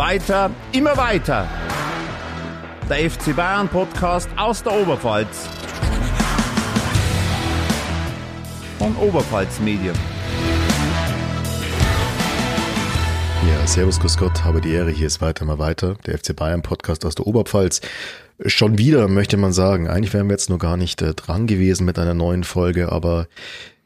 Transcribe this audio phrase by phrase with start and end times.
[0.00, 1.46] Weiter, immer weiter.
[2.88, 5.46] Der FC Bayern Podcast aus der Oberpfalz.
[8.78, 9.92] Von Oberpfalz Medien.
[13.46, 16.62] Ja, servus, grüß Gott, habe die Ehre, hier ist weiter mal weiter, der FC Bayern
[16.62, 17.82] Podcast aus der Oberpfalz.
[18.46, 19.86] Schon wieder, möchte man sagen.
[19.86, 23.26] Eigentlich wären wir jetzt nur gar nicht äh, dran gewesen mit einer neuen Folge, aber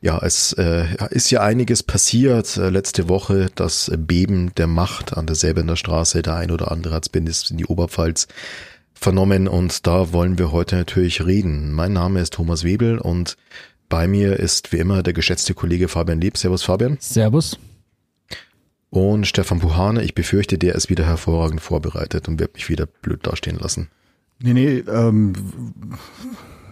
[0.04, 3.50] ja, es äh, ist ja einiges passiert äh, letzte Woche.
[3.54, 6.20] Das Beben der Macht an der Säbener Straße.
[6.20, 8.28] Der ein oder andere hat es in die Oberpfalz
[8.92, 11.72] vernommen und da wollen wir heute natürlich reden.
[11.72, 13.38] Mein Name ist Thomas Webel und
[13.88, 16.36] bei mir ist wie immer der geschätzte Kollege Fabian Lieb.
[16.36, 16.98] Servus Fabian.
[17.00, 17.58] Servus.
[18.90, 23.26] Und Stefan Puhane, ich befürchte, der ist wieder hervorragend vorbereitet und wird mich wieder blöd
[23.26, 23.88] dastehen lassen.
[24.38, 25.32] Nee, nee, ähm,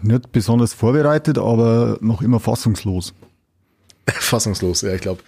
[0.02, 3.14] nicht besonders vorbereitet, aber noch immer fassungslos.
[4.06, 5.22] fassungslos, ja, ich glaube,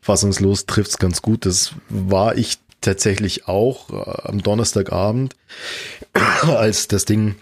[0.00, 1.46] fassungslos trifft's ganz gut.
[1.46, 5.34] Das war ich tatsächlich auch äh, am Donnerstagabend,
[6.42, 7.36] als das Ding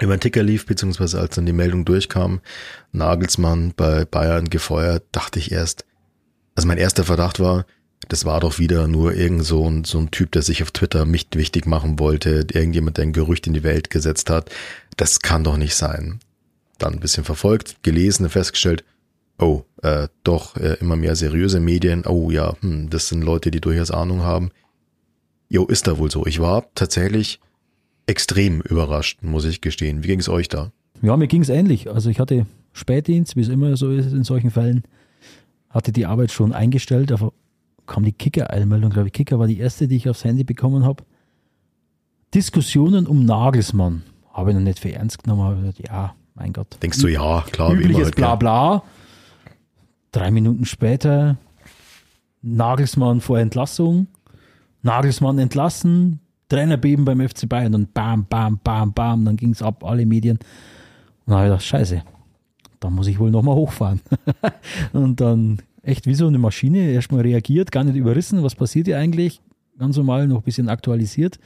[0.00, 2.40] über den Ticker lief, beziehungsweise als dann die Meldung durchkam,
[2.92, 5.84] Nagelsmann bei Bayern gefeuert, dachte ich erst,
[6.56, 7.64] also mein erster Verdacht war,
[8.08, 11.04] das war doch wieder nur irgend so ein, so ein Typ, der sich auf Twitter
[11.04, 14.50] mich wichtig machen wollte, irgendjemand, der ein Gerücht in die Welt gesetzt hat.
[14.96, 16.20] Das kann doch nicht sein.
[16.84, 18.84] Dann ein bisschen verfolgt, gelesen, festgestellt,
[19.38, 22.04] oh, äh, doch äh, immer mehr seriöse Medien.
[22.04, 24.50] Oh ja, hm, das sind Leute, die durchaus Ahnung haben.
[25.48, 26.26] Jo, ist da wohl so.
[26.26, 27.40] Ich war tatsächlich
[28.04, 30.02] extrem überrascht, muss ich gestehen.
[30.02, 30.72] Wie ging es euch da?
[31.00, 31.88] Ja, mir ging es ähnlich.
[31.88, 34.82] Also ich hatte Spätdienst, wie es immer so ist in solchen Fällen,
[35.70, 37.32] hatte die Arbeit schon eingestellt, aber
[37.86, 39.14] kam die Kicker-Eilmeldung, glaube ich.
[39.14, 41.02] Kicker war die erste, die ich aufs Handy bekommen habe.
[42.34, 44.02] Diskussionen um Nagelsmann.
[44.34, 46.76] Habe ich noch nicht für ernst genommen, habe gesagt, ja, mein Gott.
[46.82, 47.72] Denkst du, ja, klar.
[47.72, 48.82] Übliches halt, bla bla.
[50.12, 51.36] Drei Minuten später
[52.42, 54.08] Nagelsmann vor Entlassung.
[54.84, 59.82] Nagelsmann entlassen, Trainerbeben beim FC Bayern und bam, bam, bam, bam, dann ging es ab,
[59.82, 60.36] alle Medien.
[60.36, 62.02] Und dann habe ich gedacht, scheiße,
[62.80, 64.02] da muss ich wohl nochmal hochfahren.
[64.92, 68.98] und dann echt wie so eine Maschine erstmal reagiert, gar nicht überrissen, was passiert hier
[68.98, 69.40] eigentlich,
[69.78, 71.38] ganz normal noch ein bisschen aktualisiert.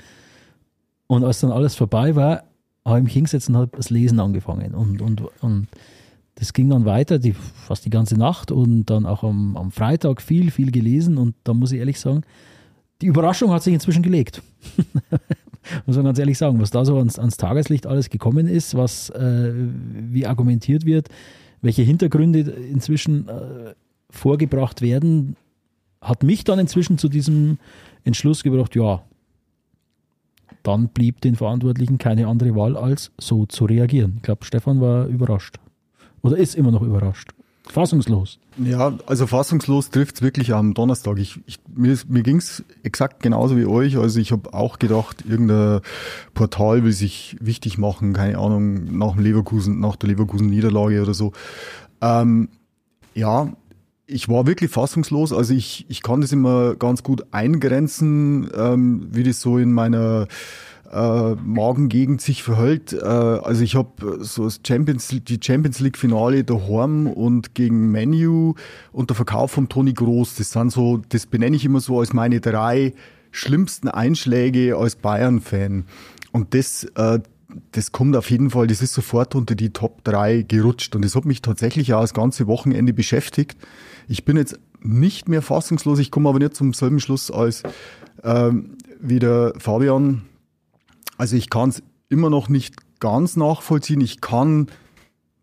[1.07, 2.43] Und als dann alles vorbei war,
[2.89, 4.75] habe ich mich hingesetzt und habe das Lesen angefangen.
[4.75, 5.69] Und, und, und
[6.37, 10.23] das ging dann weiter, die, fast die ganze Nacht und dann auch am, am Freitag
[10.23, 11.19] viel, viel gelesen.
[11.19, 12.23] Und da muss ich ehrlich sagen,
[13.01, 14.43] die Überraschung hat sich inzwischen gelegt.
[15.87, 19.11] muss man ganz ehrlich sagen, was da so ans, ans Tageslicht alles gekommen ist, was
[19.11, 21.09] äh, wie argumentiert wird,
[21.61, 23.75] welche Hintergründe inzwischen äh,
[24.11, 25.37] vorgebracht werden,
[26.01, 27.59] hat mich dann inzwischen zu diesem
[28.05, 29.03] Entschluss gebracht, ja,
[30.63, 34.15] dann blieb den Verantwortlichen keine andere Wahl, als so zu reagieren.
[34.17, 35.57] Ich glaube, Stefan war überrascht.
[36.23, 37.33] Oder ist immer noch überrascht.
[37.71, 38.39] Fassungslos.
[38.57, 41.19] Ja, also fassungslos trifft es wirklich am Donnerstag.
[41.19, 43.99] Ich, ich, mir mir ging es exakt genauso wie euch.
[43.99, 45.81] Also ich habe auch gedacht, irgendein
[46.35, 51.33] Portal will sich wichtig machen, keine Ahnung, nach dem Leverkusen, nach der Leverkusen-Niederlage oder so.
[52.01, 52.49] Ähm,
[53.15, 53.53] ja,
[54.09, 55.33] ich war wirklich fassungslos.
[55.33, 60.27] Also ich, ich kann das immer ganz gut eingrenzen, ähm, wie das so in meiner
[60.91, 62.95] äh, Magengegend sich verhält.
[62.95, 68.55] Äh, also ich habe so das Champions, die Champions League Finale daheim und gegen Menu
[68.93, 70.37] und der Verkauf von Toni Groß.
[70.37, 72.95] Das sind so, das benenne ich immer so als meine drei
[73.31, 75.85] schlimmsten Einschläge als Bayern-Fan.
[76.33, 77.21] Und das, äh,
[77.73, 80.95] das kommt auf jeden Fall, das ist sofort unter die Top 3 gerutscht.
[80.95, 83.57] Und das hat mich tatsächlich auch das ganze Wochenende beschäftigt.
[84.07, 87.63] Ich bin jetzt nicht mehr fassungslos, ich komme aber nicht zum selben Schluss als
[88.23, 90.23] ähm, wie der Fabian.
[91.17, 94.01] Also ich kann es immer noch nicht ganz nachvollziehen.
[94.01, 94.69] Ich kann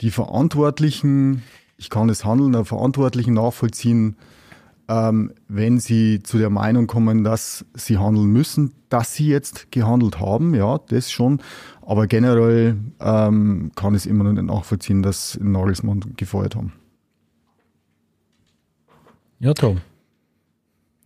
[0.01, 1.43] die Verantwortlichen,
[1.77, 4.17] ich kann das Handeln der Verantwortlichen nachvollziehen,
[4.87, 10.19] ähm, wenn sie zu der Meinung kommen, dass sie handeln müssen, dass sie jetzt gehandelt
[10.19, 11.41] haben, ja, das schon.
[11.81, 16.73] Aber generell ähm, kann es immer noch nicht nachvollziehen, dass Nagelsmann gefeuert haben.
[19.39, 19.81] Ja, Tom.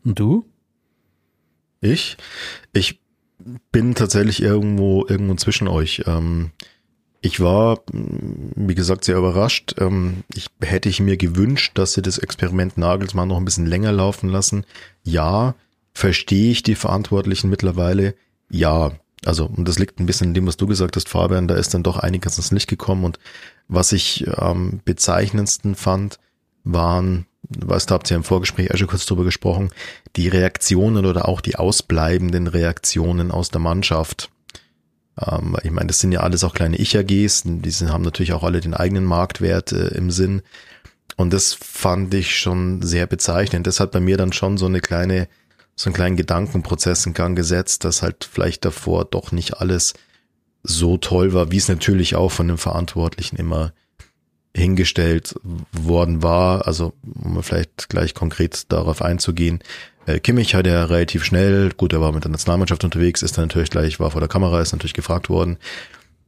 [0.03, 0.45] Und du?
[1.81, 2.17] Ich?
[2.73, 3.01] Ich
[3.71, 6.03] bin tatsächlich irgendwo, irgendwo zwischen euch.
[6.05, 6.51] Ähm,
[7.21, 9.75] ich war, wie gesagt, sehr überrascht.
[9.79, 13.91] Ähm, ich hätte ich mir gewünscht, dass sie das Experiment Nagelsmann noch ein bisschen länger
[13.91, 14.65] laufen lassen.
[15.03, 15.55] Ja,
[15.93, 18.15] verstehe ich die Verantwortlichen mittlerweile.
[18.49, 18.91] Ja,
[19.25, 21.73] also, und das liegt ein bisschen in dem, was du gesagt hast, Fabian, da ist
[21.73, 23.03] dann doch einiges ins Licht gekommen.
[23.03, 23.19] Und
[23.67, 26.19] was ich am ähm, bezeichnendsten fand,
[26.63, 29.71] waren weißt du, habt ihr im Vorgespräch auch schon kurz drüber gesprochen,
[30.15, 34.29] die Reaktionen oder auch die ausbleibenden Reaktionen aus der Mannschaft.
[35.19, 38.61] Ähm, ich meine, das sind ja alles auch kleine Ich-AGs, die haben natürlich auch alle
[38.61, 40.41] den eigenen Marktwert äh, im Sinn.
[41.17, 43.67] Und das fand ich schon sehr bezeichnend.
[43.67, 45.27] Das hat bei mir dann schon so eine kleine,
[45.75, 49.93] so einen kleinen Gedankenprozess in Gang gesetzt, dass halt vielleicht davor doch nicht alles
[50.63, 53.73] so toll war, wie es natürlich auch von den Verantwortlichen immer
[54.55, 55.35] hingestellt
[55.71, 56.67] worden war.
[56.67, 59.59] Also, um vielleicht gleich konkret darauf einzugehen.
[60.09, 63.45] Äh, Kimmich hat ja relativ schnell, gut, er war mit der Nationalmannschaft unterwegs, ist dann
[63.45, 65.57] natürlich gleich, war vor der Kamera, ist natürlich gefragt worden,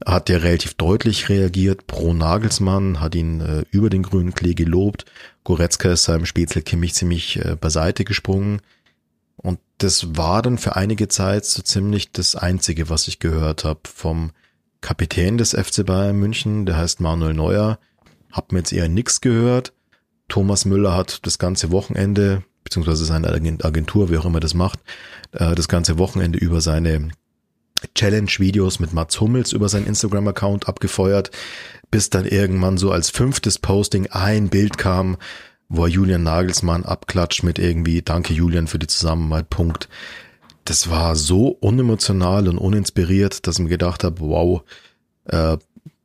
[0.06, 5.06] hat ja relativ deutlich reagiert pro Nagelsmann, hat ihn äh, über den grünen Klee gelobt.
[5.44, 8.62] Goretzka ist seinem Spätzle Kimmich ziemlich äh, beiseite gesprungen.
[9.38, 13.82] Und das war dann für einige Zeit so ziemlich das Einzige, was ich gehört habe
[13.92, 14.32] vom
[14.82, 17.80] Kapitän des FC Bayern München, der heißt Manuel Neuer.
[18.32, 19.74] Hab mir jetzt eher nix gehört.
[20.28, 24.80] Thomas Müller hat das ganze Wochenende, beziehungsweise seine Agentur, wie auch immer das macht,
[25.32, 27.10] äh, das ganze Wochenende über seine
[27.96, 31.32] Challenge-Videos mit Mats Hummels über seinen Instagram-Account abgefeuert,
[31.90, 35.18] bis dann irgendwann so als fünftes Posting ein Bild kam,
[35.68, 39.90] wo er Julian Nagelsmann abklatscht mit irgendwie Danke Julian für die Zusammenarbeit, Punkt.
[40.66, 44.64] Das war so unemotional und uninspiriert, dass ich mir gedacht habe, wow,
[45.26, 45.58] äh,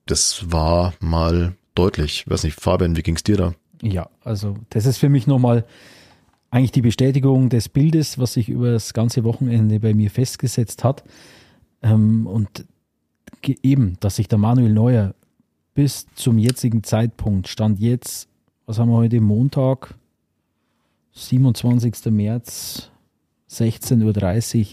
[0.07, 2.25] das war mal deutlich.
[2.25, 3.55] Ich weiß nicht, Fabian, wie ging's dir da?
[3.83, 5.65] Ja, also das ist für mich nochmal
[6.51, 11.05] eigentlich die Bestätigung des Bildes, was sich über das ganze Wochenende bei mir festgesetzt hat.
[11.83, 12.65] Ähm, und
[13.63, 15.15] eben, dass sich der Manuel Neuer
[15.75, 18.29] bis zum jetzigen Zeitpunkt, stand jetzt,
[18.65, 19.95] was haben wir heute, Montag,
[21.13, 22.07] 27.
[22.07, 22.91] März,
[23.51, 24.67] 16.30 Uhr,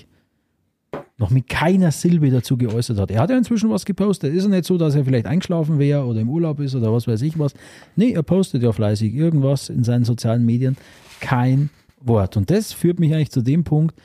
[1.18, 3.12] noch mit keiner Silbe dazu geäußert hat.
[3.12, 4.34] Er hat ja inzwischen was gepostet.
[4.34, 7.08] Ist ja nicht so, dass er vielleicht eingeschlafen wäre oder im Urlaub ist oder was
[7.08, 7.54] weiß ich was.
[7.96, 10.76] Nee, er postet ja fleißig irgendwas in seinen sozialen Medien.
[11.20, 11.70] Kein
[12.02, 12.36] Wort.
[12.36, 13.96] Und das führt mich eigentlich zu dem Punkt,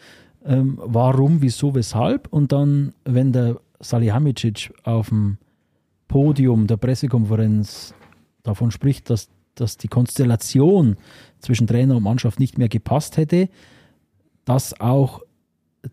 [0.45, 2.29] ähm, warum, wieso, weshalb.
[2.31, 5.39] Und dann, wenn der Salihamidzic auf dem
[6.09, 7.95] Podium der Pressekonferenz
[8.43, 10.97] davon spricht, dass, dass die Konstellation
[11.41, 13.49] zwischen Trainer und Mannschaft nicht mehr gepasst hätte,
[14.45, 15.21] dass auch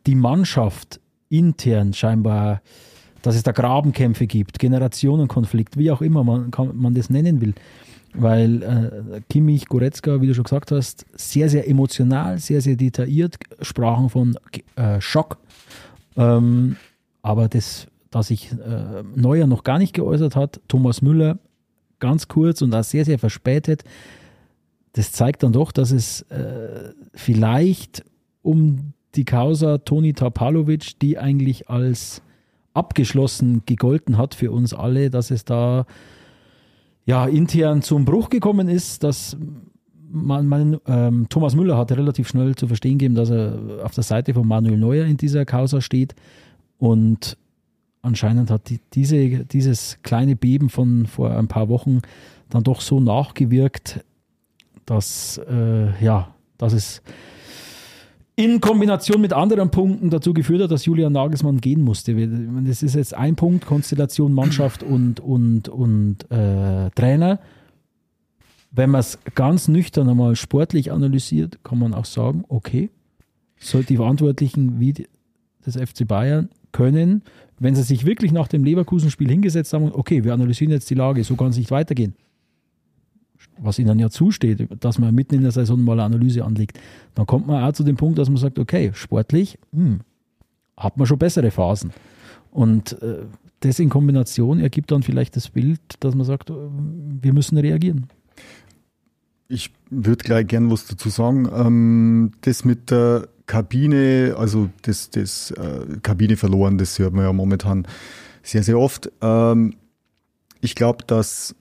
[0.06, 1.00] die Mannschaft
[1.30, 2.62] intern scheinbar,
[3.22, 7.54] dass es da Grabenkämpfe gibt, Generationenkonflikt, wie auch immer man, kann, man das nennen will,
[8.14, 13.38] weil äh, Kimmich, Goretzka, wie du schon gesagt hast, sehr, sehr emotional, sehr, sehr detailliert
[13.62, 14.38] sprachen von
[14.76, 15.38] äh, Schock.
[16.16, 16.78] Ähm,
[17.22, 21.40] aber das, dass sich äh, Neuer noch gar nicht geäußert hat, Thomas Müller
[22.00, 23.84] ganz kurz und auch sehr, sehr verspätet,
[24.94, 28.06] das zeigt dann doch, dass es äh, vielleicht
[28.42, 32.22] um die Causa Toni Tapalovic, die eigentlich als
[32.74, 35.86] abgeschlossen gegolten hat für uns alle, dass es da
[37.06, 39.38] ja, intern zum Bruch gekommen ist, dass
[40.12, 44.04] man, man ähm, Thomas Müller hat relativ schnell zu verstehen gegeben, dass er auf der
[44.04, 46.16] Seite von Manuel Neuer in dieser Causa steht.
[46.78, 47.38] Und
[48.02, 52.02] anscheinend hat die, diese, dieses kleine Beben von vor ein paar Wochen
[52.50, 54.04] dann doch so nachgewirkt,
[54.86, 57.02] dass äh, ja, dass es
[58.36, 62.16] in Kombination mit anderen Punkten dazu geführt hat, dass Julian Nagelsmann gehen musste.
[62.66, 67.40] Das ist jetzt ein Punkt, Konstellation Mannschaft und, und, und äh, Trainer.
[68.72, 72.90] Wenn man es ganz nüchtern einmal sportlich analysiert, kann man auch sagen, okay,
[73.58, 74.94] sollte die Verantwortlichen wie
[75.66, 77.24] des FC Bayern können,
[77.58, 81.24] wenn sie sich wirklich nach dem Leverkusen-Spiel hingesetzt haben, okay, wir analysieren jetzt die Lage,
[81.24, 82.16] so kann es nicht weitergehen
[83.60, 86.80] was ihnen ja zusteht, dass man mitten in der Saison mal eine Analyse anlegt,
[87.14, 90.02] dann kommt man auch zu dem Punkt, dass man sagt, okay, sportlich hm,
[90.78, 91.92] hat man schon bessere Phasen.
[92.52, 93.26] Und äh,
[93.62, 98.08] das in Kombination ergibt dann vielleicht das Bild, dass man sagt, äh, wir müssen reagieren.
[99.48, 101.48] Ich würde gleich gern was dazu sagen.
[101.54, 107.34] Ähm, das mit der Kabine, also das, das äh, Kabine verloren, das hört man ja
[107.34, 107.88] momentan
[108.42, 109.12] sehr, sehr oft.
[109.22, 109.76] Ähm,
[110.62, 111.56] ich glaube, dass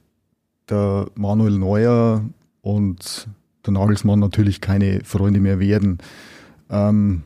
[0.69, 2.25] der Manuel Neuer
[2.63, 3.29] und
[3.67, 5.99] der Nagelsmann natürlich keine Freunde mehr werden.
[6.71, 7.23] Ähm,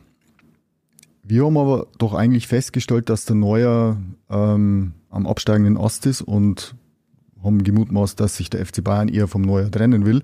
[1.23, 3.97] wir haben aber doch eigentlich festgestellt, dass der Neuer
[4.29, 6.75] ähm, am absteigenden Ast ist und
[7.43, 10.23] haben gemutmaßt, dass sich der FC Bayern eher vom Neuer trennen will.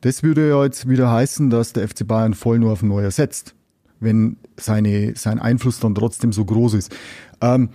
[0.00, 3.10] Das würde ja jetzt wieder heißen, dass der FC Bayern voll nur auf den Neuer
[3.10, 3.54] setzt,
[4.00, 6.94] wenn seine, sein Einfluss dann trotzdem so groß ist.
[7.40, 7.70] Ähm,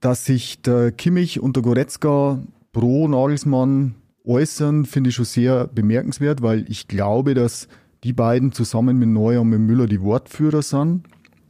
[0.00, 2.38] dass sich der Kimmich und der Goretzka
[2.76, 3.94] pro Nagelsmann
[4.26, 7.68] äußern, finde ich schon sehr bemerkenswert, weil ich glaube, dass
[8.04, 11.04] die beiden zusammen mit Neuer und mit Müller die Wortführer sind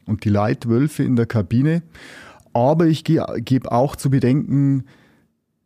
[0.06, 1.82] und die Leitwölfe in der Kabine.
[2.52, 4.84] Aber ich gebe auch zu bedenken,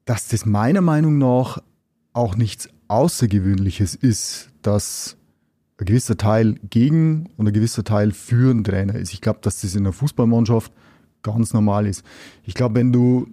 [0.06, 1.62] dass das meiner Meinung nach
[2.14, 5.18] auch nichts Außergewöhnliches ist, dass
[5.78, 9.12] ein gewisser Teil gegen und ein gewisser Teil für einen Trainer ist.
[9.12, 10.72] Ich glaube, dass das in einer Fußballmannschaft
[11.22, 12.02] ganz normal ist.
[12.44, 13.28] Ich glaube, wenn du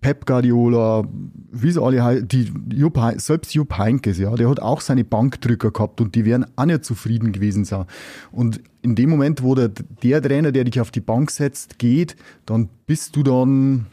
[0.00, 1.04] Pep Guardiola,
[1.50, 5.70] wie sie alle heißen, die Jupp, selbst Jupp Heinkes, ja, der hat auch seine Bankdrücker
[5.70, 7.86] gehabt und die wären auch nicht zufrieden gewesen sein.
[8.30, 9.70] Und in dem Moment, wo der,
[10.02, 13.86] der Trainer, der dich auf die Bank setzt, geht, dann bist du dann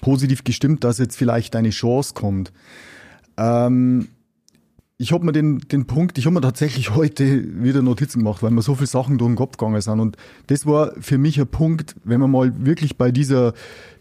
[0.00, 2.52] positiv gestimmt, dass jetzt vielleicht eine Chance kommt.
[3.36, 4.08] Ähm,
[5.00, 8.50] ich habe mir den, den Punkt, ich habe mir tatsächlich heute wieder Notizen gemacht, weil
[8.50, 9.98] mir so viele Sachen durch den Kopf gegangen sind.
[9.98, 10.16] Und
[10.48, 13.54] das war für mich ein Punkt, wenn wir mal wirklich bei dieser,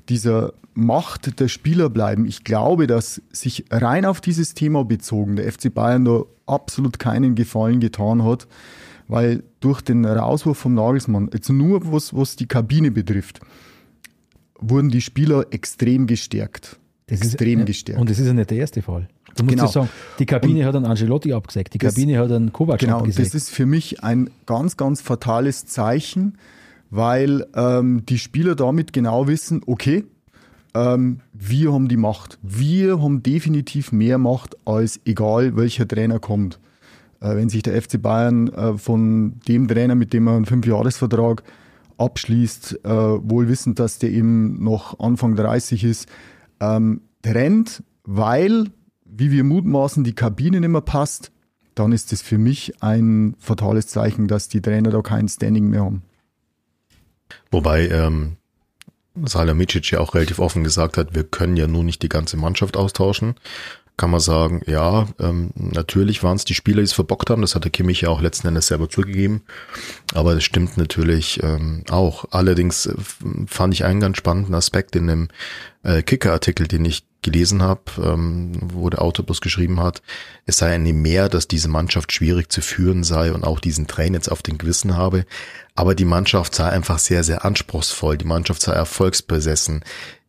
[0.10, 2.26] dieser Macht der Spieler bleiben.
[2.26, 7.36] Ich glaube, dass sich rein auf dieses Thema bezogen der FC Bayern da absolut keinen
[7.36, 8.48] Gefallen getan hat,
[9.08, 13.40] weil durch den Rauswurf vom Nagelsmann, jetzt nur was, was die Kabine betrifft,
[14.60, 16.78] wurden die Spieler extrem gestärkt.
[17.08, 18.00] Das extrem ist, gestärkt.
[18.00, 19.08] Und das ist ja nicht der erste Fall.
[19.36, 19.66] Du musst Genau.
[19.66, 19.90] ja sagen,
[20.20, 23.02] die Kabine Und hat einen Angelotti abgesagt, die das- Kabine hat einen Kovac Genau, und
[23.02, 23.28] abgesagt.
[23.28, 26.38] das ist für mich ein ganz, ganz fatales Zeichen,
[26.90, 30.06] weil ähm, die Spieler damit genau wissen, okay,
[30.74, 32.38] ähm, wir haben die Macht.
[32.42, 36.60] Wir haben definitiv mehr Macht als egal welcher Trainer kommt.
[37.22, 41.44] Äh, wenn sich der FC Bayern äh, von dem Trainer, mit dem er einen Fünfjahresvertrag
[41.98, 46.08] abschließt, äh, wohl wissend, dass der eben noch Anfang 30 ist,
[46.60, 48.68] ähm, trennt, weil,
[49.06, 51.32] wie wir mutmaßen, die Kabine nicht mehr passt,
[51.76, 55.84] dann ist es für mich ein fatales Zeichen, dass die Trainer da kein Standing mehr
[55.84, 56.04] haben.
[57.52, 58.38] Wobei ähm,
[59.26, 62.78] Salihamidzic ja auch relativ offen gesagt hat, wir können ja nur nicht die ganze Mannschaft
[62.78, 63.36] austauschen.
[63.98, 67.42] Kann man sagen, ja, ähm, natürlich waren es die Spieler, die es verbockt haben.
[67.42, 69.44] Das hat der Kimmich ja auch letzten Endes selber zugegeben.
[70.14, 72.24] Aber das stimmt natürlich ähm, auch.
[72.32, 72.94] Allerdings äh,
[73.46, 75.28] fand ich einen ganz spannenden Aspekt in dem
[75.84, 80.02] äh, Kicker-Artikel, den ich gelesen habe, ähm, wo der Autobus geschrieben hat,
[80.46, 84.14] es sei ein mehr, dass diese Mannschaft schwierig zu führen sei und auch diesen Train
[84.14, 85.26] jetzt auf den Gewissen habe.
[85.76, 88.18] Aber die Mannschaft sei einfach sehr, sehr anspruchsvoll.
[88.18, 89.84] Die Mannschaft sei erfolgsbesessen.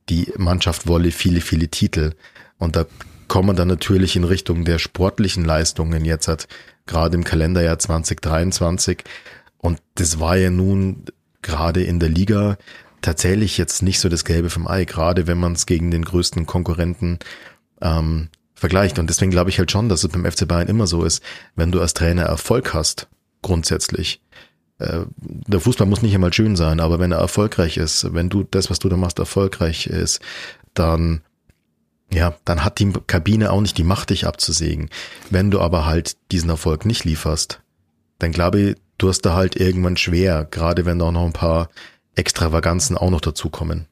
[0.08, 2.14] Die Mannschaft wolle viele, viele Titel.
[2.58, 2.86] Und da
[3.28, 6.48] kommen dann natürlich in Richtung der sportlichen Leistungen jetzt hat,
[6.86, 9.04] gerade im Kalenderjahr 2023.
[9.58, 11.04] Und das war ja nun
[11.42, 12.58] gerade in der Liga
[13.02, 16.46] tatsächlich jetzt nicht so das Gelbe vom Ei, gerade wenn man es gegen den größten
[16.46, 17.18] Konkurrenten
[17.80, 18.98] ähm, vergleicht.
[18.98, 21.22] Und deswegen glaube ich halt schon, dass es beim FC Bayern immer so ist,
[21.56, 23.08] wenn du als Trainer Erfolg hast,
[23.42, 24.20] grundsätzlich.
[24.78, 28.44] Äh, der Fußball muss nicht einmal schön sein, aber wenn er erfolgreich ist, wenn du
[28.44, 30.20] das, was du da machst, erfolgreich ist,
[30.74, 31.22] dann
[32.12, 34.90] ja, dann hat die Kabine auch nicht die Macht, dich abzusägen.
[35.30, 37.60] Wenn du aber halt diesen Erfolg nicht lieferst,
[38.18, 41.32] dann glaube ich, du hast da halt irgendwann schwer, gerade wenn da auch noch ein
[41.32, 41.68] paar
[42.20, 43.86] Extravaganzen auch noch dazukommen.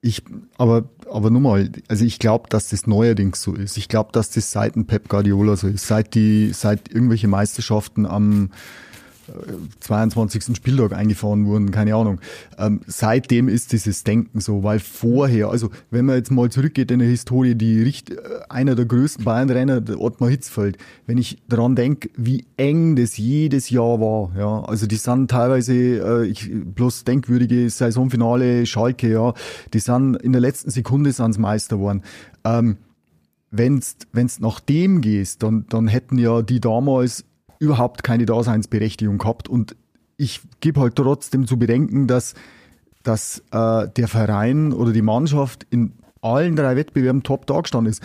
[0.00, 0.24] Ich,
[0.58, 3.76] aber, aber nur mal, also ich glaube, dass das neuerdings so ist.
[3.76, 5.86] Ich glaube, dass das seit dem Pep Guardiola so ist.
[5.86, 8.50] Seit die, seit irgendwelche Meisterschaften am
[9.80, 10.56] 22.
[10.56, 12.20] Spieltag eingefahren wurden, keine Ahnung.
[12.58, 16.98] Ähm, seitdem ist dieses Denken so, weil vorher, also wenn man jetzt mal zurückgeht in
[16.98, 18.16] der Historie, die Richt, äh,
[18.48, 24.00] einer der größten Bayern-Trainer, Ottmar Hitzfeld, wenn ich daran denke, wie eng das jedes Jahr
[24.00, 29.34] war, ja, also die sind teilweise, äh, ich, bloß denkwürdige Saisonfinale Schalke, ja,
[29.72, 32.02] die sind in der letzten Sekunde sind's Meister geworden.
[32.44, 32.76] Ähm,
[33.50, 37.24] wenn's, wenn's nach dem gehst, dann, dann hätten ja die damals
[37.62, 39.48] überhaupt keine Daseinsberechtigung gehabt.
[39.48, 39.76] Und
[40.16, 42.34] ich gebe halt trotzdem zu bedenken, dass,
[43.04, 48.02] dass äh, der Verein oder die Mannschaft in allen drei Wettbewerben top dargestanden ist.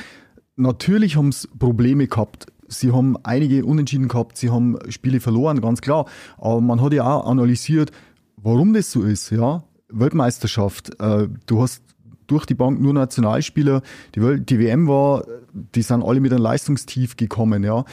[0.56, 2.46] Natürlich haben sie Probleme gehabt.
[2.68, 6.06] Sie haben einige Unentschieden gehabt, sie haben Spiele verloren, ganz klar.
[6.38, 7.92] Aber man hat ja auch analysiert,
[8.36, 9.32] warum das so ist.
[9.32, 11.00] Ja, Weltmeisterschaft.
[11.00, 11.82] Äh, du hast
[12.28, 13.82] durch die Bank nur Nationalspieler.
[14.16, 15.24] Die, die WM war,
[15.54, 17.64] die sind alle mit einem Leistungstief gekommen.
[17.64, 17.86] Ja,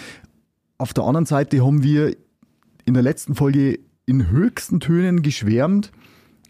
[0.79, 2.17] auf der anderen Seite haben wir
[2.85, 5.93] in der letzten Folge in höchsten Tönen geschwärmt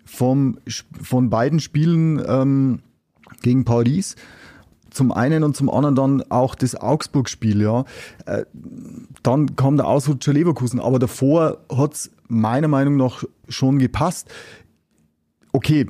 [0.05, 0.59] vom,
[1.01, 2.81] von beiden Spielen ähm,
[3.43, 4.17] gegen Paris.
[4.91, 7.85] Zum einen und zum anderen dann auch das Augsburg-Spiel, ja.
[8.27, 8.45] Äh,
[9.23, 14.29] dann kam der Ausrutscher Leverkusen, aber davor hat's meiner Meinung nach schon gepasst.
[15.53, 15.89] Okay,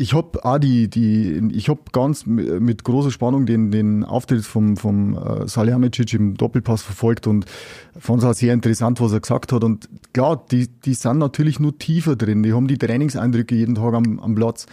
[0.00, 4.78] ich habe auch die, die, ich habe ganz mit großer Spannung den, den Auftritt vom,
[4.78, 7.44] vom äh, Salihamidzic im Doppelpass verfolgt und
[7.98, 9.62] fand es auch sehr interessant, was er gesagt hat.
[9.62, 12.42] Und klar, die, die sind natürlich nur tiefer drin.
[12.42, 14.64] Die haben die Trainingseindrücke jeden Tag am, am Platz.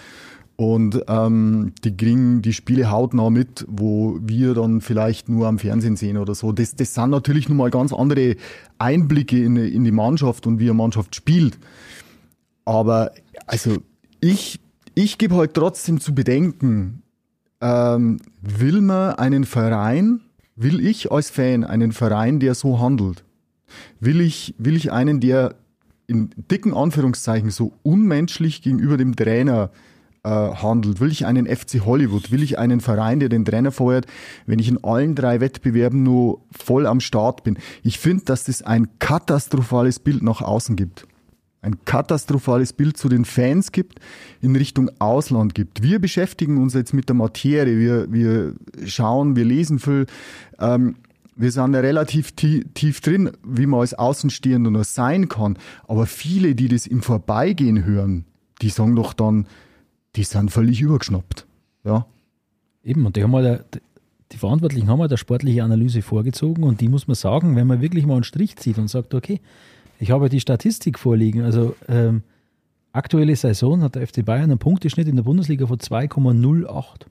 [0.55, 5.98] Und ähm, die kriegen die Spiele hautnah mit, wo wir dann vielleicht nur am Fernsehen
[5.98, 6.53] sehen oder so.
[6.53, 8.38] Das, das sind natürlich nun mal ganz andere
[8.77, 11.60] Einblicke in, in die Mannschaft und wie eine Mannschaft spielt.
[12.63, 13.12] Aber
[13.46, 13.75] also
[14.22, 14.62] ich
[14.98, 17.04] ich gebe halt trotzdem zu bedenken,
[17.62, 20.22] ähm, will man einen Verein,
[20.56, 23.24] will ich als Fan einen Verein, der so handelt?
[24.00, 25.54] Will ich, will ich einen, der
[26.08, 29.70] in dicken Anführungszeichen so unmenschlich gegenüber dem Trainer
[30.24, 31.00] äh, handelt?
[31.00, 32.32] Will ich einen FC Hollywood?
[32.32, 34.08] Will ich einen Verein, der den Trainer feuert,
[34.48, 37.60] wenn ich in allen drei Wettbewerben nur voll am Start bin?
[37.84, 41.06] Ich finde, dass das ein katastrophales Bild nach außen gibt.
[41.67, 44.00] Ein katastrophales Bild zu den Fans gibt,
[44.39, 45.83] in Richtung Ausland gibt.
[45.83, 48.53] Wir beschäftigen uns jetzt mit der Materie, wir, wir
[48.86, 50.05] schauen, wir lesen viel.
[50.59, 50.95] Ähm,
[51.36, 55.57] wir sind ja relativ tief, tief drin, wie man als Außenstehender nur sein kann.
[55.89, 58.24] Aber viele, die das im Vorbeigehen hören,
[58.62, 59.45] die sagen doch dann,
[60.15, 61.45] die sind völlig übergeschnappt.
[61.83, 62.05] Ja.
[62.81, 63.81] Eben, und die haben halt,
[64.31, 67.81] die Verantwortlichen haben halt eine sportliche Analyse vorgezogen und die muss man sagen, wenn man
[67.81, 69.41] wirklich mal einen Strich zieht und sagt, okay,
[70.00, 72.24] ich habe die Statistik vorliegen, also ähm,
[72.92, 77.06] aktuelle Saison hat der FC Bayern einen Punkteschnitt in der Bundesliga von 2,08.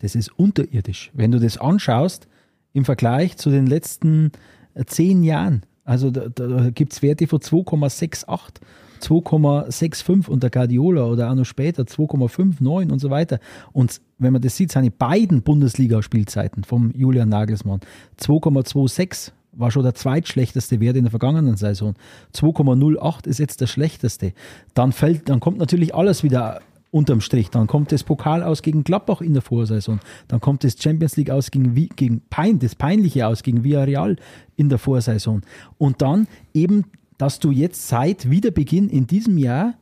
[0.00, 1.10] Das ist unterirdisch.
[1.14, 2.28] Wenn du das anschaust,
[2.72, 4.32] im Vergleich zu den letzten
[4.74, 5.62] äh, zehn Jahren.
[5.84, 8.60] Also da, da gibt es Werte von 2,68,
[9.00, 13.38] 2,65 unter Guardiola oder auch noch später 2,59 und so weiter.
[13.72, 17.80] Und wenn man das sieht, seine beiden Bundesliga-Spielzeiten vom Julian Nagelsmann
[18.20, 21.94] 2,26 war schon der zweitschlechteste Wert in der vergangenen Saison.
[22.34, 24.32] 2,08 ist jetzt der schlechteste.
[24.74, 26.60] Dann fällt, dann kommt natürlich alles wieder
[26.94, 27.50] unterm Strich.
[27.50, 29.98] Dann kommt das Pokal aus gegen Gladbach in der Vorsaison.
[30.28, 34.16] Dann kommt das Champions League aus gegen, gegen Pein, das Peinliche aus gegen Villarreal
[34.54, 35.42] in der Vorsaison.
[35.76, 36.84] Und dann eben,
[37.18, 39.74] dass du jetzt seit Wiederbeginn in diesem Jahr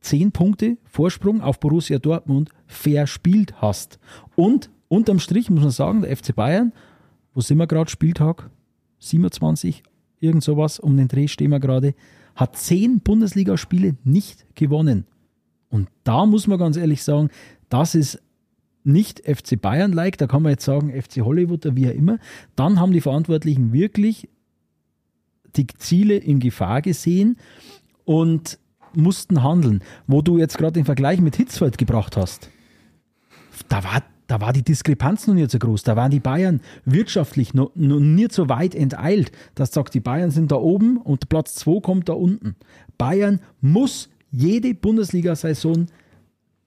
[0.00, 3.98] zehn Punkte Vorsprung auf Borussia Dortmund verspielt hast.
[4.34, 6.72] Und unterm Strich muss man sagen, der FC Bayern,
[7.34, 8.48] wo sind wir gerade, Spieltag
[8.98, 9.82] 27,
[10.20, 11.94] irgend sowas, um den Dreh stehen wir gerade,
[12.34, 15.06] hat zehn Bundesligaspiele nicht gewonnen.
[15.70, 17.30] Und da muss man ganz ehrlich sagen,
[17.68, 18.22] das ist
[18.84, 22.18] nicht FC Bayern-like, da kann man jetzt sagen FC Hollywood oder wie auch immer.
[22.56, 24.28] Dann haben die Verantwortlichen wirklich
[25.56, 27.36] die Ziele in Gefahr gesehen
[28.04, 28.58] und
[28.94, 29.82] mussten handeln.
[30.06, 32.50] Wo du jetzt gerade den Vergleich mit Hitzfeld gebracht hast,
[33.68, 35.82] da war, da war die Diskrepanz noch nicht so groß.
[35.82, 40.30] Da waren die Bayern wirtschaftlich noch, noch nicht so weit enteilt, dass sagt, die Bayern
[40.30, 42.54] sind da oben und Platz 2 kommt da unten.
[42.98, 45.86] Bayern muss jede Bundesliga-Saison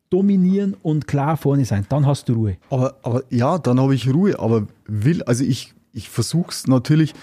[0.10, 1.86] dominieren und klar vorne sein.
[1.88, 2.58] Dann hast du Ruhe.
[2.72, 4.40] Aber, aber ja, dann habe ich Ruhe.
[4.40, 7.14] Aber will, also ich, ich versuche es natürlich.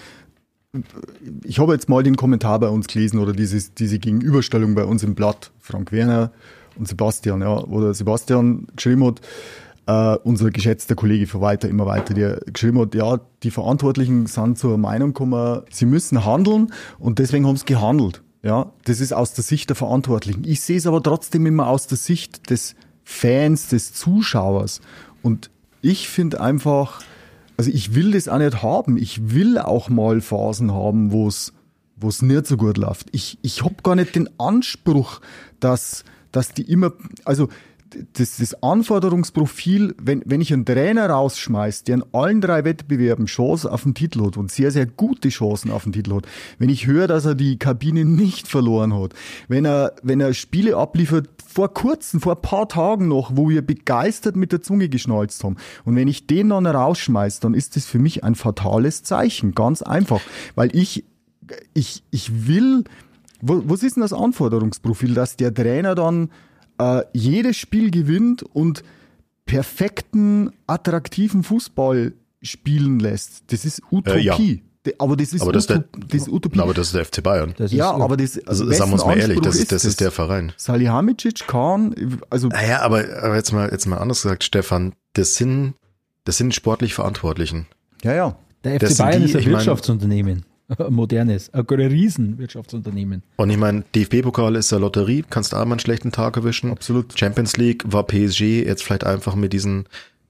[1.43, 5.03] Ich habe jetzt mal den Kommentar bei uns gelesen oder dieses, diese Gegenüberstellung bei uns
[5.03, 5.51] im Blatt.
[5.59, 6.31] Frank Werner
[6.77, 9.21] und Sebastian, ja, oder Sebastian geschrieben hat,
[9.89, 14.59] äh, unser geschätzter Kollege für weiter, immer weiter, der geschrieben hat, ja, die Verantwortlichen sind
[14.59, 18.21] zur Meinung gekommen, sie müssen handeln und deswegen haben sie gehandelt.
[18.43, 20.43] Ja, das ist aus der Sicht der Verantwortlichen.
[20.45, 24.79] Ich sehe es aber trotzdem immer aus der Sicht des Fans, des Zuschauers.
[25.23, 25.49] Und
[25.81, 27.01] ich finde einfach,
[27.57, 28.95] also ich will das auch nicht haben.
[28.95, 31.51] Ich will auch mal Phasen haben, wo es
[32.01, 33.07] wo es nicht so gut läuft.
[33.11, 35.19] Ich, ich habe gar nicht den Anspruch,
[35.59, 36.93] dass, dass die immer,
[37.25, 37.49] also
[38.13, 43.69] das, das Anforderungsprofil, wenn, wenn ich einen Trainer rausschmeiß, der in allen drei Wettbewerben Chancen
[43.69, 46.87] auf den Titel hat und sehr, sehr gute Chancen auf den Titel hat, wenn ich
[46.87, 49.13] höre, dass er die Kabine nicht verloren hat,
[49.47, 53.63] wenn er, wenn er Spiele abliefert, vor kurzem, vor ein paar Tagen noch, wo wir
[53.63, 55.57] begeistert mit der Zunge geschnalzt haben.
[55.83, 59.55] Und wenn ich den dann rausschmeiß, dann ist das für mich ein fatales Zeichen.
[59.55, 60.21] Ganz einfach.
[60.53, 61.05] Weil ich,
[61.73, 62.83] ich, ich will,
[63.41, 66.29] was ist denn das Anforderungsprofil, dass der Trainer dann
[66.79, 68.83] äh, jedes Spiel gewinnt und
[69.45, 73.51] perfekten, attraktiven Fußball spielen lässt.
[73.51, 74.19] Das ist Utopie.
[74.19, 74.93] Äh, ja.
[74.97, 76.59] Aber das ist, aber das, Utop der, das ist Utopie.
[76.59, 77.53] Aber das ist der FC Bayern.
[77.57, 80.09] ja, ja, aber das, also sagen wir uns mal ehrlich, das ist, das ist der
[80.09, 80.53] Verein.
[80.55, 81.93] Salihamidzic, Kahn,
[82.29, 82.47] also.
[82.47, 85.73] Naja, aber, aber jetzt mal, jetzt mal anders gesagt, Stefan, das sind,
[86.23, 87.67] das sind sportlich Verantwortlichen.
[88.03, 88.39] Ja, ja.
[88.63, 90.45] Der FC das Bayern die, ist ein Wirtschaftsunternehmen
[90.89, 93.23] modernes, ein Riesenwirtschaftsunternehmen.
[93.37, 96.71] Und ich meine, DFB-Pokal ist eine Lotterie, kannst auch mal einen schlechten Tag erwischen.
[96.71, 97.17] Absolut.
[97.17, 99.85] Champions League war PSG jetzt vielleicht einfach mit diesen,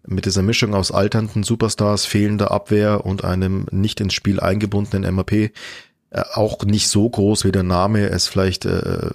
[0.08, 5.52] mit dieser Mischung aus alternden Superstars, fehlender Abwehr und einem nicht ins Spiel eingebundenen MAP
[6.12, 9.10] äh, auch nicht so groß, wie der Name es vielleicht äh,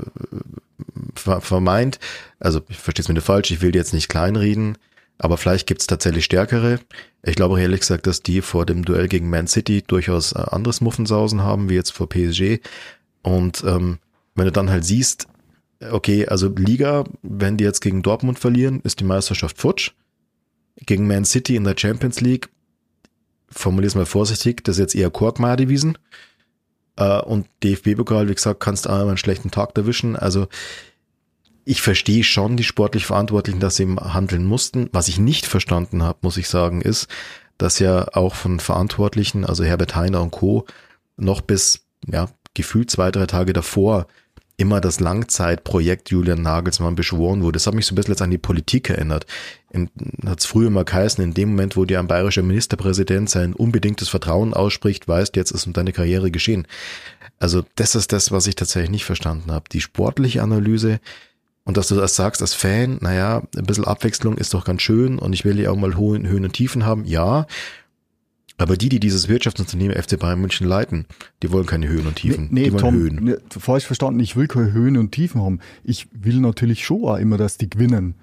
[1.15, 1.99] vermeint.
[2.39, 4.79] Also ich verstehe es mir nicht falsch, ich will jetzt nicht kleinreden.
[5.19, 6.81] Aber vielleicht gibt's tatsächlich stärkere.
[7.23, 10.81] Ich glaube ehrlich gesagt, dass die vor dem Duell gegen Man City durchaus äh, anderes
[10.81, 12.61] Muffensausen haben, wie jetzt vor PSG.
[13.23, 13.99] Und ähm,
[14.35, 15.27] wenn du dann halt siehst,
[15.91, 19.93] okay, also Liga, wenn die jetzt gegen Dortmund verlieren, ist die Meisterschaft futsch.
[20.77, 22.49] Gegen Man City in der Champions League,
[23.49, 25.97] formulier's mal vorsichtig, das ist jetzt eher Korkmar-Devisen.
[26.97, 30.17] Äh, und DFB-Pokal, wie gesagt, kannst du einmal einen schlechten Tag erwischen.
[30.17, 30.49] Also
[31.65, 34.89] ich verstehe schon die sportlich Verantwortlichen, dass sie handeln mussten.
[34.93, 37.09] Was ich nicht verstanden habe, muss ich sagen, ist,
[37.59, 40.67] dass ja auch von Verantwortlichen, also Herbert Heiner und Co.,
[41.17, 44.07] noch bis ja, gefühlt zwei, drei Tage davor
[44.57, 47.57] immer das Langzeitprojekt Julian Nagelsmann beschworen wurde.
[47.57, 49.27] Das hat mich so ein bisschen jetzt an die Politik erinnert.
[50.25, 54.09] Hat es früher mal geheißen, in dem Moment, wo dir ein bayerischer Ministerpräsident sein unbedingtes
[54.09, 56.69] Vertrauen ausspricht, weißt, jetzt ist um deine Karriere geschehen.
[57.41, 59.65] Also das ist das, was ich tatsächlich nicht verstanden habe.
[59.73, 61.01] Die sportliche Analyse
[61.65, 65.19] und dass du das sagst als Fan, naja, ein bisschen Abwechslung ist doch ganz schön
[65.19, 67.47] und ich will ja auch mal Höhen, Höhen und Tiefen haben, ja.
[68.57, 71.07] Aber die, die dieses Wirtschaftsunternehmen FC Bayern München leiten,
[71.43, 72.49] die wollen keine Höhen und Tiefen.
[72.51, 73.25] Nee, nee die wollen Tom, Höhen.
[73.25, 75.59] ne, falsch verstanden, ich will keine Höhen und Tiefen haben.
[75.83, 78.15] Ich will natürlich schon auch immer, dass die gewinnen.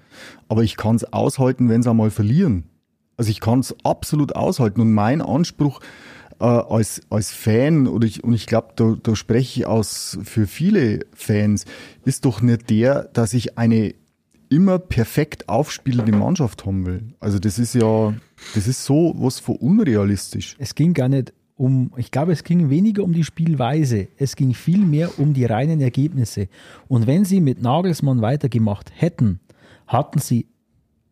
[0.48, 2.64] Aber ich kann es aushalten, wenn sie einmal verlieren.
[3.18, 4.80] Also ich kann es absolut aushalten.
[4.80, 5.80] Und mein Anspruch
[6.42, 10.46] äh, als, als Fan, oder ich, und ich glaube, da, da spreche ich aus für
[10.46, 11.64] viele Fans,
[12.04, 13.94] ist doch nicht der, dass ich eine
[14.48, 17.14] immer perfekt aufspielende Mannschaft haben will.
[17.20, 18.12] Also das ist ja,
[18.54, 20.56] das ist so was von unrealistisch.
[20.58, 24.08] Es ging gar nicht um, ich glaube, es ging weniger um die Spielweise.
[24.18, 26.48] Es ging viel mehr um die reinen Ergebnisse.
[26.88, 29.40] Und wenn sie mit Nagelsmann weitergemacht hätten,
[29.86, 30.46] hatten sie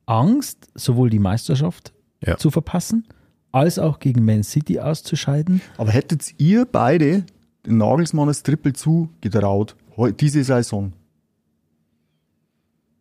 [0.07, 1.93] Angst, sowohl die Meisterschaft
[2.27, 2.37] Ja.
[2.37, 3.07] zu verpassen,
[3.53, 5.61] als auch gegen Man City auszuscheiden.
[5.77, 7.25] Aber hättet ihr beide
[7.67, 9.77] den Nagelsmann das Triple zugetraut,
[10.21, 10.93] diese Saison?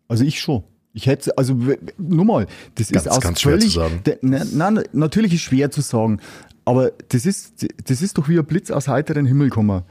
[0.08, 0.64] Also ich schon.
[0.94, 1.56] Ich hätte, also
[1.98, 4.02] nur mal, das Ganz- ist aus ganz schwer völlig, zu sagen.
[4.22, 6.20] Nein, nein, natürlich ist schwer zu sagen,
[6.66, 9.84] aber das ist, das ist doch wie ein Blitz aus heiteren Himmel gekommen,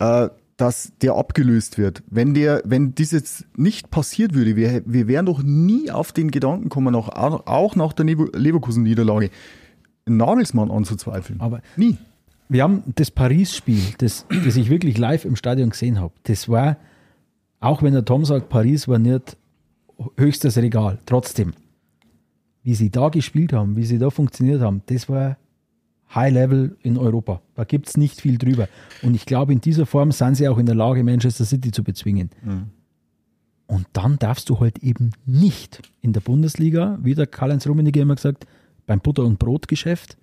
[0.00, 2.02] äh, dass der abgelöst wird.
[2.10, 6.30] Wenn der, wenn das jetzt nicht passiert würde, wir, wir wären doch nie auf den
[6.32, 9.30] Gedanken gekommen, auch, auch nach der Lever- Leverkusen-Niederlage,
[10.06, 11.40] Nagelsmann anzuzweifeln.
[11.40, 11.96] Aber nie.
[12.48, 16.12] wir haben das Paris-Spiel, das, das ich wirklich live im Stadion gesehen habe.
[16.24, 16.76] Das war,
[17.60, 19.36] auch wenn der Tom sagt, Paris war nicht
[20.16, 21.52] höchstes Regal, trotzdem,
[22.62, 25.36] wie sie da gespielt haben, wie sie da funktioniert haben, das war
[26.14, 27.40] High Level in Europa.
[27.54, 28.68] Da gibt es nicht viel drüber.
[29.02, 31.82] Und ich glaube, in dieser Form sind sie auch in der Lage, Manchester City zu
[31.82, 32.30] bezwingen.
[33.66, 38.16] Und dann darfst du halt eben nicht in der Bundesliga, wie der Karl-Heinz Rummenigge immer
[38.16, 38.46] gesagt,
[38.92, 40.18] beim Butter- und Brotgeschäft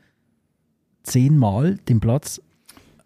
[1.01, 2.39] zehnmal den Platz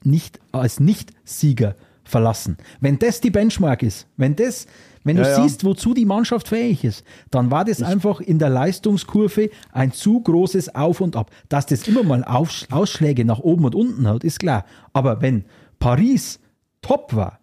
[0.04, 2.58] nicht als Nicht-Sieger verlassen.
[2.82, 4.68] Wenn das die Benchmark ist, wenn das,
[5.06, 5.42] wenn Ja, du ja.
[5.42, 10.20] siehst, wozu die Mannschaft fähig ist, dann war das einfach in der Leistungskurve ein zu
[10.20, 11.32] großes Auf und Ab.
[11.48, 14.66] Dass das immer mal Aufsch Ausschläge nach oben und unten hat, ist klar.
[14.92, 15.46] Aber wenn
[15.80, 16.42] Paris
[16.82, 17.40] top war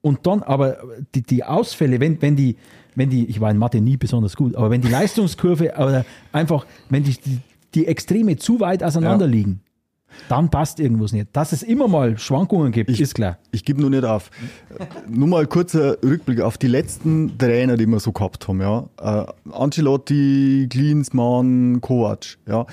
[0.00, 0.78] und dann aber
[1.14, 2.56] die, die Ausfälle, wenn, wenn die,
[2.94, 6.64] wenn die, ich war in Mathe nie besonders gut, aber wenn die Leistungskurve oder einfach,
[6.88, 7.40] wenn die, die,
[7.74, 9.60] die Extreme zu weit auseinander liegen,
[10.28, 11.28] dann passt irgendwas nicht.
[11.34, 13.38] Dass es immer mal Schwankungen gibt, ist klar.
[13.52, 14.30] Ich gebe nur nicht auf.
[15.08, 18.60] nur mal kurzer Rückblick auf die letzten Trainer, die wir so gehabt haben.
[18.60, 18.88] Ja.
[19.00, 22.38] Äh, Ancelotti, Klinsmann, Kovac.
[22.46, 22.66] Ja.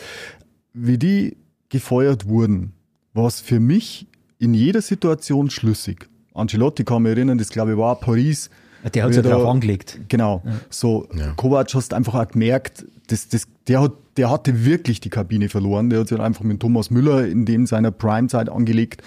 [0.73, 1.35] Wie die
[1.69, 2.71] gefeuert wurden,
[3.13, 4.07] war es für mich
[4.39, 6.07] in jeder Situation schlüssig.
[6.33, 8.49] Ancelotti kann mich erinnern, das glaube ich war Paris.
[8.93, 9.99] Der hat sich da- darauf angelegt.
[10.09, 10.41] Genau.
[10.69, 15.49] So, Kovac hast einfach auch gemerkt, das, das, der, hat, der hatte wirklich die Kabine
[15.49, 15.89] verloren.
[15.89, 19.01] Der hat sich einfach mit Thomas Müller in dem seiner Primezeit angelegt.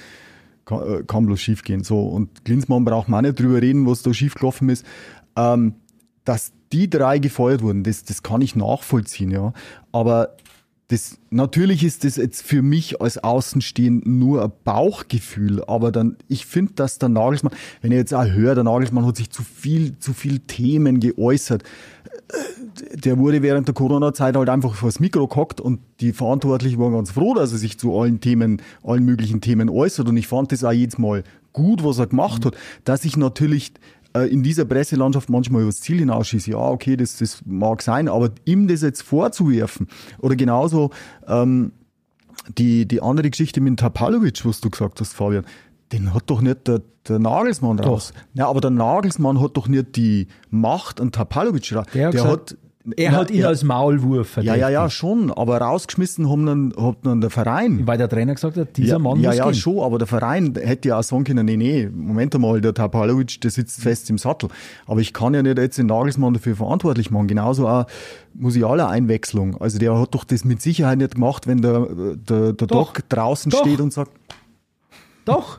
[0.65, 1.85] Kann, äh, kann bloß schief gehen.
[1.85, 4.85] So, und Klinsmann braucht man nicht drüber reden, was da schief gelaufen ist.
[5.37, 5.75] Ähm,
[6.25, 9.55] dass die drei gefeuert wurden, das, das kann ich nachvollziehen, ja.
[9.93, 10.37] Aber
[10.89, 16.47] das, natürlich ist das jetzt für mich als Außenstehend nur ein Bauchgefühl, aber dann, ich
[16.47, 19.99] finde, dass der Nagelsmann, wenn ich jetzt auch höre, der Nagelsmann hat sich zu viel,
[19.99, 21.63] zu viel Themen geäußert.
[22.93, 26.93] Der wurde während der Corona-Zeit halt einfach vor das Mikro gehockt und die Verantwortlichen waren
[26.93, 30.53] ganz froh, dass er sich zu allen Themen, allen möglichen Themen äußert und ich fand
[30.53, 33.73] das auch jedes Mal gut, was er gemacht hat, dass ich natürlich
[34.15, 36.51] äh, in dieser Presselandschaft manchmal übers Ziel hinausschieße.
[36.51, 39.89] Ja, okay, das, das mag sein, aber ihm das jetzt vorzuwerfen
[40.19, 40.91] oder genauso
[41.27, 41.73] ähm,
[42.57, 45.45] die, die andere Geschichte mit Tapalovic, was du gesagt hast, Fabian,
[45.93, 48.13] den hat doch nicht der, der Nagelsmann raus.
[48.35, 51.87] Ja, aber der Nagelsmann hat doch nicht die Macht an Tapalovic raus.
[51.95, 52.57] Der hat gesagt,
[52.97, 54.99] Er Na, hat ihn ja, als Maulwurf ja, ja, ja, verdächtigt.
[54.99, 57.87] schon, aber rausgeschmissen haben dann, hat dann der Verein.
[57.87, 59.55] Weil der Trainer gesagt hat, dieser ja, Mann ja, muss ja, gehen.
[59.55, 63.41] schon, aber der Verein hätte ja auch sagen können, nee, nee, Moment einmal, der Tapalovic,
[63.43, 64.49] der sitzt fest im Sattel.
[64.87, 67.27] Aber ich kann ja nicht jetzt den Nagelsmann dafür verantwortlich machen.
[67.27, 67.87] Genauso auch
[68.35, 69.61] Musiala-Einwechslung.
[69.61, 72.93] Also der hat doch das mit Sicherheit nicht gemacht, wenn der, der, der Doch.
[72.95, 73.61] Doc draußen Doch.
[73.61, 74.13] steht und sagt,
[75.25, 75.59] Doch,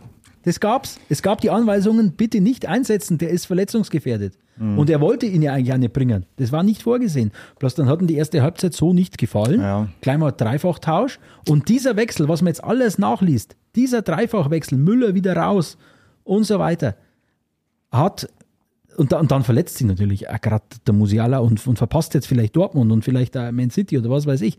[0.49, 0.99] das gab's.
[1.09, 4.33] Es gab die Anweisungen, bitte nicht einsetzen, der ist verletzungsgefährdet.
[4.57, 4.79] Mhm.
[4.79, 6.25] Und er wollte ihn ja eigentlich auch nicht bringen.
[6.37, 7.31] Das war nicht vorgesehen.
[7.59, 9.61] Bloß dann hat ihm die erste Halbzeit so nicht gefallen.
[9.61, 9.87] Ja.
[10.01, 11.19] Gleich mal Dreifachtausch.
[11.47, 15.77] Und dieser Wechsel, was man jetzt alles nachliest, dieser Dreifachwechsel, Müller wieder raus
[16.23, 16.95] und so weiter,
[17.91, 18.27] hat
[18.97, 22.25] und, da, und dann verletzt sich natürlich auch gerade der Musiala und, und verpasst jetzt
[22.25, 24.57] vielleicht Dortmund und vielleicht auch Man City oder was weiß ich.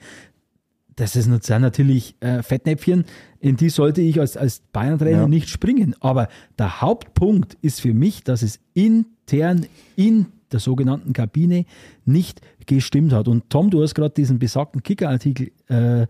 [1.00, 3.04] Das ist natürlich äh, Fettnäpfchen,
[3.40, 5.28] in die sollte ich als, als Bayern-Trainer Ja.
[5.28, 5.96] nicht springen.
[6.00, 9.64] Aber der Hauptpunkt ist für mich, dass es intern
[9.96, 11.64] in der sogenannten Kabine
[12.04, 13.28] nicht gestimmt hat.
[13.28, 16.06] Und Tom, du hast gerade diesen besagten Kicker-Artikel äh, äh,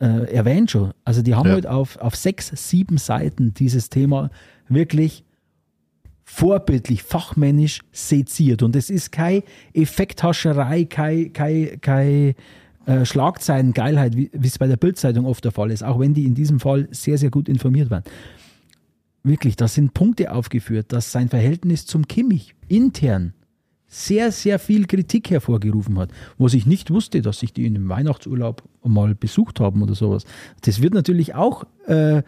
[0.00, 0.92] erwähnt schon.
[1.04, 1.54] Also die haben Ja.
[1.54, 4.30] halt auf, auf sechs, sieben Seiten dieses Thema
[4.68, 5.24] wirklich
[6.24, 8.62] vorbildlich, fachmännisch seziert.
[8.62, 12.34] Und es ist keine Effekthascherei, keine, keine, keine
[12.88, 16.34] äh, Schlagzeilengeilheit, wie es bei der Bildzeitung oft der Fall ist, auch wenn die in
[16.34, 18.02] diesem Fall sehr, sehr gut informiert waren.
[19.22, 23.34] Wirklich, da sind Punkte aufgeführt, dass sein Verhältnis zum Kimmich intern
[23.88, 27.90] sehr, sehr viel Kritik hervorgerufen hat, was ich nicht wusste, dass sich die in dem
[27.90, 30.24] Weihnachtsurlaub mal besucht haben oder sowas.
[30.62, 32.22] Das wird natürlich auch äh, äh,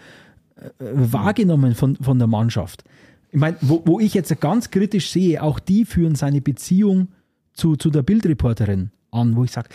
[0.79, 2.85] wahrgenommen von, von der Mannschaft.
[3.31, 7.09] Ich meine, wo, wo ich jetzt ganz kritisch sehe, auch die führen seine Beziehung
[7.55, 9.68] zu, zu der Bildreporterin an, wo ich sage,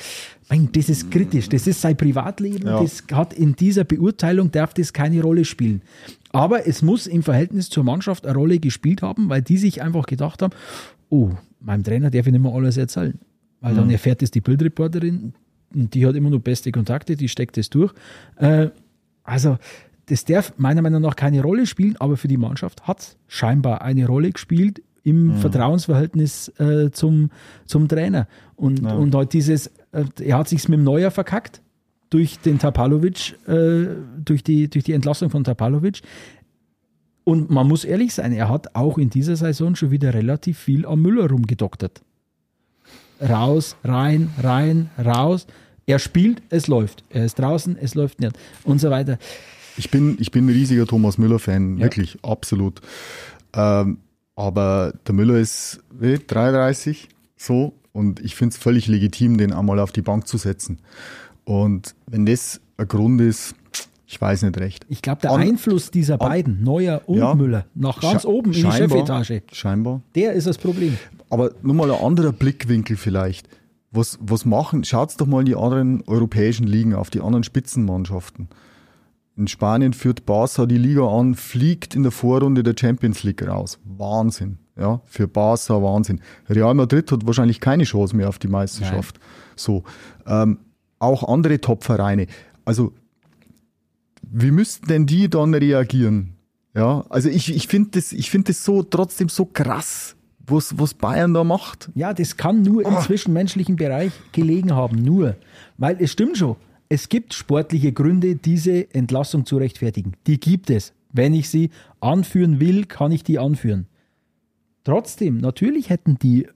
[0.50, 2.82] mein, das ist kritisch, das ist sein Privatleben, Ja.
[2.82, 5.82] das hat in dieser Beurteilung darf das keine Rolle spielen.
[6.32, 10.06] Aber es muss im Verhältnis zur Mannschaft eine Rolle gespielt haben, weil die sich einfach
[10.06, 10.54] gedacht haben,
[11.10, 13.20] oh, meinem Trainer darf ich nicht mehr alles erzählen.
[13.62, 15.34] Weil dann erfährt es die Bildreporterin
[15.74, 17.94] und die hat immer nur beste Kontakte, die steckt es durch.
[18.38, 18.68] Äh,
[19.24, 19.58] also
[20.08, 23.82] das darf meiner Meinung nach keine Rolle spielen, aber für die Mannschaft hat es scheinbar
[23.82, 27.30] eine Rolle gespielt im Vertrauensverhältnis äh, zum,
[27.66, 28.28] zum Trainer.
[28.58, 31.62] Und, und halt dieses, äh, er hat sich mit dem Neuer verkackt
[32.10, 33.86] durch den Tapalovic, äh,
[34.24, 36.02] durch, die, durch die Entlassung von Tapalovic.
[37.24, 40.86] Und man muss ehrlich sein, er hat auch in dieser Saison schon wieder relativ viel
[40.86, 42.02] am Müller rumgedoktert.
[43.22, 45.48] Raus, rein, rein, raus.
[45.86, 47.04] Er spielt, es läuft.
[47.10, 48.38] Er ist draußen, es läuft nicht.
[48.64, 49.18] Und so weiter.
[49.78, 51.84] Ich bin, ich bin ein riesiger Thomas Müller-Fan, Ja.
[51.86, 52.82] wirklich, absolut.
[53.54, 53.98] Ähm,
[54.36, 59.80] aber der Müller ist wie, 33, so, und ich finde es völlig legitim, den einmal
[59.80, 60.80] auf die Bank zu setzen.
[61.46, 63.56] Und wenn das ein Grund ist,
[64.08, 64.86] ich weiß nicht recht.
[64.90, 67.34] Ich glaube, der An- Einfluss dieser beiden, Neuer und Ja.
[67.36, 70.02] Müller, nach ganz oben in die Chefetage, Scheinbar.
[70.16, 70.98] der ist das Problem.
[71.30, 73.48] Aber nur mal ein anderer Blickwinkel vielleicht.
[73.92, 78.50] Was, was machen, schaut's doch mal in die anderen europäischen Ligen auf, die anderen Spitzenmannschaften.
[79.38, 83.80] In Spanien führt Barca die Liga an, fliegt in der Vorrunde der Champions League raus.
[83.84, 84.60] Wahnsinn.
[84.78, 86.22] Ja, für Barca Wahnsinn.
[86.50, 89.20] Real Madrid hat wahrscheinlich keine Chance mehr auf die Meisterschaft.
[89.56, 89.84] So.
[90.26, 90.60] Ähm,
[91.00, 92.28] auch andere Top-Vereine.
[92.64, 92.94] Also,
[94.22, 96.34] wie müssten denn die dann reagieren?
[96.74, 100.94] Ja, also ich, ich finde das, ich finde das so, trotzdem so krass, was, was
[100.94, 101.90] Bayern da macht.
[101.96, 105.02] Ja, das kann nur im zwischenmenschlichen Bereich gelegen haben.
[105.02, 105.36] Nur.
[105.78, 106.58] Weil es stimmt schon.
[106.96, 110.14] Es gibt sportliche Gründe, diese Entlassung zu rechtfertigen.
[110.28, 110.94] Die gibt es.
[111.12, 113.88] Wenn ich sie anführen will, kann ich die anführen.
[114.86, 116.48] Trotzdem, natürlich hätten die,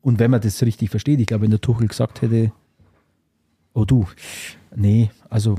[0.00, 2.52] und wenn man das richtig versteht, ich glaube, wenn der Tuchel gesagt hätte,
[3.74, 4.06] oh du,
[4.76, 5.58] nee, also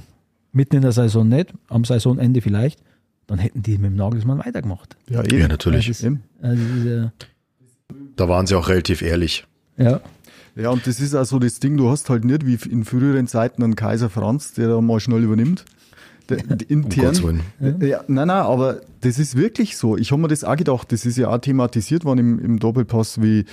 [0.54, 2.82] mitten in der Saison nicht, am Saisonende vielleicht,
[3.26, 4.96] dann hätten die mit dem Nagelsmann weitergemacht.
[5.10, 5.88] Ja, Ja, natürlich.
[5.88, 6.24] Das Eben.
[6.42, 7.12] also das ist,
[8.16, 9.46] Da waren sie auch relativ ehrlich.
[9.76, 10.00] ja.
[10.58, 13.28] Ja, und das ist auch so das Ding, du hast halt nicht wie in früheren
[13.28, 15.66] Zeiten einen Kaiser Franz, der da mal schnell übernimmt.
[16.30, 17.42] Der, der Um intern.
[17.60, 17.82] Willen.
[17.82, 19.98] Ja, nein, nein, aber das ist wirklich so.
[19.98, 23.22] Ich habe mir das auch gedacht, das ist ja auch thematisiert worden im, im Doppelpass,
[23.22, 23.46] wie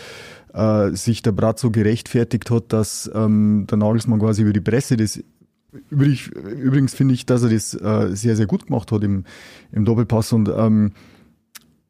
[0.55, 5.23] äh, sich der Brazzo gerechtfertigt hat, dass ähm, der Nagelsmann quasi über die Presse das
[5.91, 9.25] Übrig, übrigens finde ich, dass er das äh, sehr, sehr gut gemacht hat im,
[9.73, 10.33] im Doppelpass.
[10.33, 10.93] Und ähm,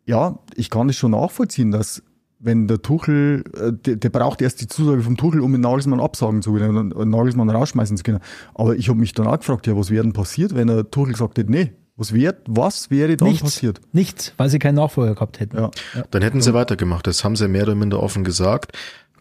[0.07, 2.03] ja, ich kann es schon nachvollziehen, dass
[2.45, 6.01] wenn der Tuchel, äh, der, der braucht erst die Zusage vom Tuchel, um den Nagelsmann
[6.01, 8.21] absagen zu können und den Nagelsmann rausschmeißen zu können.
[8.55, 11.13] Aber ich habe mich dann auch gefragt, ja, was wäre denn passiert, wenn der Tuchel
[11.13, 13.81] gesagt hätte, nee, was, wär, was wäre dann Nichts, passiert?
[13.93, 15.57] nichts, weil sie keinen Nachfolger gehabt hätten.
[15.57, 15.71] Ja.
[16.11, 17.07] Dann hätten sie weitergemacht.
[17.07, 18.73] Das haben sie mehr oder minder offen gesagt.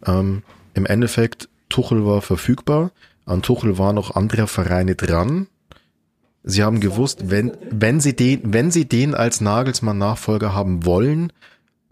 [0.05, 2.91] Ähm, Im Endeffekt, Tuchel war verfügbar.
[3.25, 5.47] An Tuchel waren noch andere Vereine dran.
[6.43, 11.31] Sie haben gewusst, wenn, wenn sie den, wenn sie den als Nagelsmann-Nachfolger haben wollen,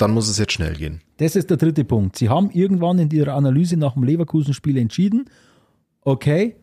[0.02, 1.02] dann muss es jetzt schnell gehen.
[1.18, 2.18] Das ist der dritte Punkt.
[2.18, 5.30] Sie haben irgendwann in ihrer Analyse nach dem Leverkusen-Spiel entschieden,
[6.02, 6.56] okay,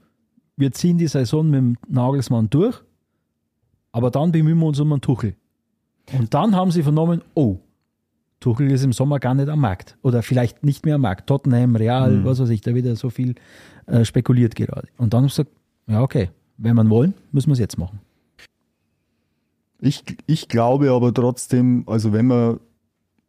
[0.56, 2.82] wir ziehen die Saison mit dem Nagelsmann durch,
[3.92, 5.36] aber dann bemühen wir uns um einen Tuchel.
[6.12, 7.58] Und dann haben sie vernommen, oh,
[8.40, 9.96] Tuchel ist im Sommer gar nicht am Markt.
[10.02, 11.26] Oder vielleicht nicht mehr am Markt.
[11.26, 13.34] Tottenham, Real, was weiß ich, da wird ja so viel
[13.86, 14.88] äh, spekuliert gerade.
[14.96, 18.00] Und dann haben sie gesagt, ja, okay, wenn wir wollen, müssen wir es jetzt machen.
[19.80, 22.58] Ich, ich glaube aber trotzdem, also wenn man,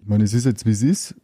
[0.10, 1.16] meine, es ist jetzt wie es ist,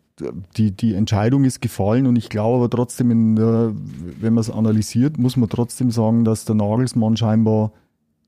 [0.56, 3.74] die, die Entscheidung ist gefallen und ich glaube aber trotzdem, der,
[4.22, 7.72] wenn man es analysiert, muss man trotzdem sagen, dass der Nagelsmann scheinbar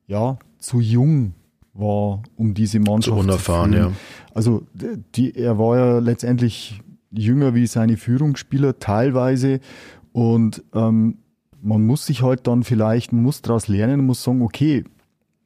[0.07, 1.33] ja zu jung
[1.73, 3.91] war, um diese Mannschaft Zu unerfahren, führen.
[3.91, 3.97] ja.
[4.33, 4.63] Also
[5.15, 9.61] die, er war ja letztendlich jünger wie seine Führungsspieler teilweise
[10.11, 11.19] und ähm,
[11.61, 14.83] man muss sich halt dann vielleicht, man muss daraus lernen, muss sagen, okay,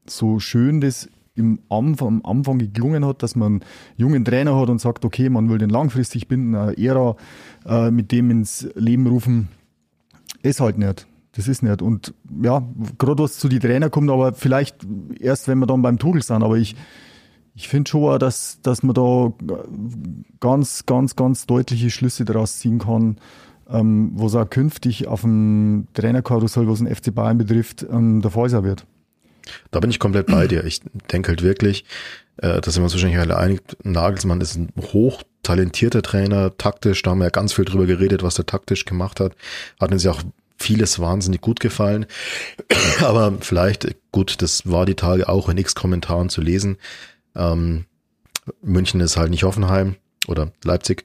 [0.08, 1.10] so schön das
[1.42, 3.64] im Anfang, am Anfang geklungen hat, dass man einen
[3.98, 7.16] jungen Trainer hat und sagt, okay, man will den langfristig binden, eine Ära
[7.66, 9.50] äh, mit dem ins Leben rufen,
[10.44, 11.08] ist halt nicht.
[11.34, 11.82] Das ist nicht.
[11.82, 12.64] Und ja,
[12.98, 14.86] gerade was zu die Trainer kommt, aber vielleicht
[15.20, 16.44] erst, wenn wir dann beim Tuchel sind.
[16.44, 16.76] Aber ich,
[17.56, 19.32] ich finde schon, dass, dass man da
[20.40, 23.18] ganz, ganz, ganz deutliche Schlüsse daraus ziehen kann,
[23.70, 28.50] ähm, was auch künftig auf dem Trainerkarussell, was den FC Bayern betrifft, ähm, der Fall
[28.50, 28.86] sein wird.
[29.72, 30.64] Da bin ich komplett bei dir.
[30.64, 31.86] Ich denke halt wirklich,
[32.38, 37.20] äh, da wir uns wahrscheinlich alle einig, Nagelsmann ist ein hochtalentierter Trainer, taktisch, da haben
[37.20, 39.36] wir ja ganz viel drüber geredet, was der taktisch gemacht hat.
[39.80, 40.24] Hat uns ja auch
[40.58, 42.06] vieles wahnsinnig gut gefallen.
[43.02, 46.78] Aber vielleicht, gut, das war die Tage auch in X-Kommentaren zu lesen.
[47.36, 47.86] Ähm,
[48.62, 49.96] München ist halt nicht Hoffenheim
[50.28, 51.04] oder Leipzig.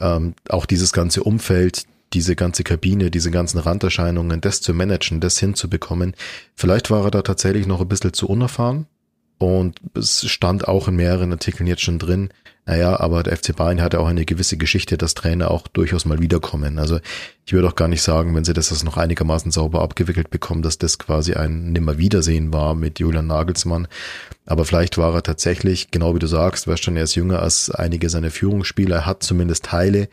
[0.00, 5.38] Ähm, auch dieses ganze Umfeld, diese ganze Kabine, diese ganzen Randerscheinungen, das zu managen, das
[5.38, 6.14] hinzubekommen.
[6.54, 8.86] Vielleicht war er da tatsächlich noch ein bisschen zu unerfahren.
[9.38, 12.30] Und es stand auch in mehreren Artikeln jetzt schon drin,
[12.66, 16.06] naja, aber der FC Bayern hat ja auch eine gewisse Geschichte, dass Trainer auch durchaus
[16.06, 16.78] mal wiederkommen.
[16.78, 16.98] Also
[17.44, 20.78] ich würde auch gar nicht sagen, wenn sie das noch einigermaßen sauber abgewickelt bekommen, dass
[20.78, 23.86] das quasi ein Nimmerwiedersehen war mit Julian Nagelsmann.
[24.46, 28.08] Aber vielleicht war er tatsächlich, genau wie du sagst, war schon erst jünger als einige
[28.08, 28.96] seiner Führungsspieler.
[28.96, 30.08] Er hat zumindest Teile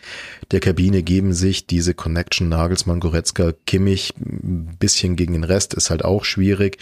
[0.52, 1.68] der Kabine geben sich.
[1.68, 6.80] Diese Connection Nagelsmann, Goretzka, Kimmich, ein bisschen gegen den Rest ist halt auch schwierig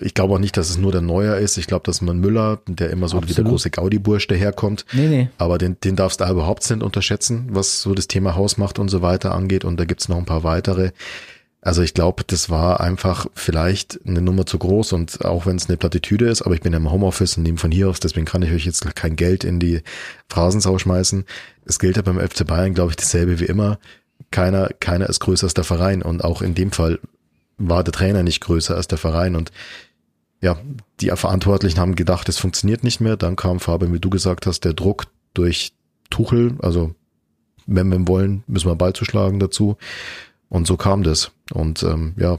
[0.00, 1.56] ich glaube auch nicht, dass es nur der Neuer ist.
[1.56, 3.28] Ich glaube, dass man Müller, der immer so Absolut.
[3.30, 5.28] wie der große Gaudi-Bursch daherkommt, nee, nee.
[5.38, 8.88] aber den, den darfst du da überhaupt nicht unterschätzen, was so das Thema Hausmacht und
[8.88, 9.64] so weiter angeht.
[9.64, 10.90] Und da gibt's noch ein paar weitere.
[11.62, 15.68] Also ich glaube, das war einfach vielleicht eine Nummer zu groß und auch wenn es
[15.68, 18.24] eine Plattitüde ist, aber ich bin ja im Homeoffice und nehme von hier aus, deswegen
[18.24, 19.82] kann ich euch jetzt kein Geld in die
[20.28, 21.24] Phrasensau schmeißen.
[21.66, 23.78] Es gilt ja beim FC Bayern, glaube ich, dasselbe wie immer.
[24.30, 26.98] Keiner, keiner ist größer als der Verein und auch in dem Fall
[27.60, 29.52] war der Trainer nicht größer als der Verein und
[30.42, 30.56] ja,
[31.00, 33.18] die Verantwortlichen haben gedacht, es funktioniert nicht mehr.
[33.18, 35.72] Dann kam Fabian, wie du gesagt hast, der Druck durch
[36.08, 36.94] Tuchel, also
[37.66, 39.76] wenn wir wollen, müssen wir Ball zuschlagen dazu.
[40.48, 41.30] Und so kam das.
[41.52, 42.38] Und ähm, ja,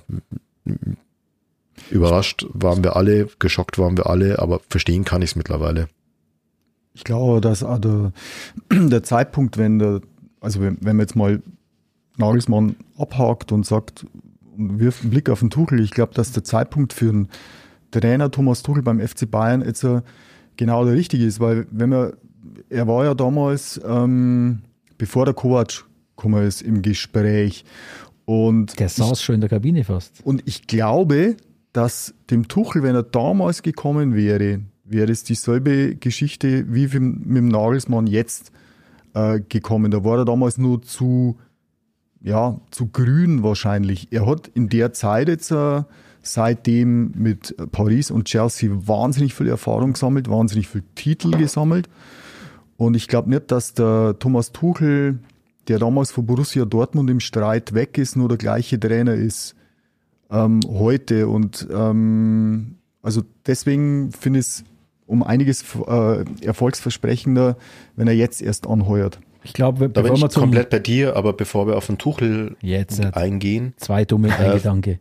[1.90, 5.88] überrascht waren wir alle, geschockt waren wir alle, aber verstehen kann ich es mittlerweile.
[6.94, 8.12] Ich glaube, dass der,
[8.72, 10.02] der Zeitpunkt, wenn der,
[10.42, 11.42] also wenn man jetzt mal
[12.18, 14.06] Nagelsmann abhakt und sagt,
[14.56, 15.80] wirft einen Blick auf den Tuchel.
[15.80, 17.30] Ich glaube, dass der Zeitpunkt für einen
[17.92, 19.86] Trainer Thomas Tuchel beim FC Bayern jetzt
[20.58, 22.14] genau der richtige ist, weil wenn man,
[22.70, 24.62] er war ja damals, ähm,
[24.98, 25.86] bevor der Kovac
[26.16, 27.66] gekommen ist, im Gespräch.
[28.26, 30.22] Und der saß schon in der Kabine fast.
[30.24, 31.36] Und ich glaube,
[31.74, 37.48] dass dem Tuchel, wenn er damals gekommen wäre, wäre es dieselbe Geschichte wie mit dem
[37.48, 38.52] Nagelsmann jetzt
[39.14, 39.92] äh, gekommen.
[39.92, 41.38] Da war er damals nur zu
[42.24, 44.12] ja, zu grün wahrscheinlich.
[44.12, 45.84] Er hat in der Zeit jetzt äh,
[46.22, 51.90] seitdem mit Paris und Chelsea wahnsinnig viel Erfahrung gesammelt, wahnsinnig viel Titel gesammelt.
[52.78, 55.20] Und ich glaube nicht, dass der Thomas Tuchel,
[55.68, 59.56] der damals von Borussia Dortmund im Streit weg ist, nur der gleiche Trainer ist
[60.30, 61.28] ähm, heute.
[61.28, 64.64] Und ähm, also deswegen finde ich es
[65.06, 67.58] um einiges äh, erfolgsversprechender,
[67.96, 69.20] wenn er jetzt erst anheuert.
[69.44, 73.00] Ich glaube, da bin ich komplett bei dir, aber bevor wir auf den Tuchel Jetzt,
[73.00, 73.74] äh, eingehen.
[73.78, 75.00] Zwei dumme äh, Gedanke.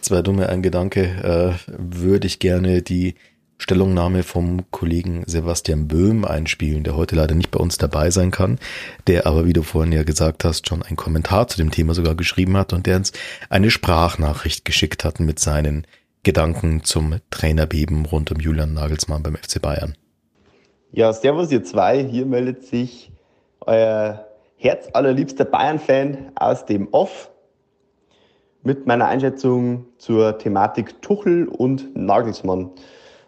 [0.00, 3.14] Zwei dumme ein Gedanke, äh, würde ich gerne die
[3.58, 8.58] Stellungnahme vom Kollegen Sebastian Böhm einspielen, der heute leider nicht bei uns dabei sein kann,
[9.06, 12.14] der aber, wie du vorhin ja gesagt hast, schon einen Kommentar zu dem Thema sogar
[12.14, 13.12] geschrieben hat und der uns
[13.48, 15.86] eine Sprachnachricht geschickt hat mit seinen
[16.24, 19.94] Gedanken zum Trainerbeben rund um Julian Nagelsmann beim FC Bayern.
[20.92, 23.10] Ja, servus ihr zwei, hier meldet sich
[23.66, 27.30] euer herzallerliebster Bayern-Fan aus dem Off
[28.62, 32.70] mit meiner Einschätzung zur Thematik Tuchel und Nagelsmann.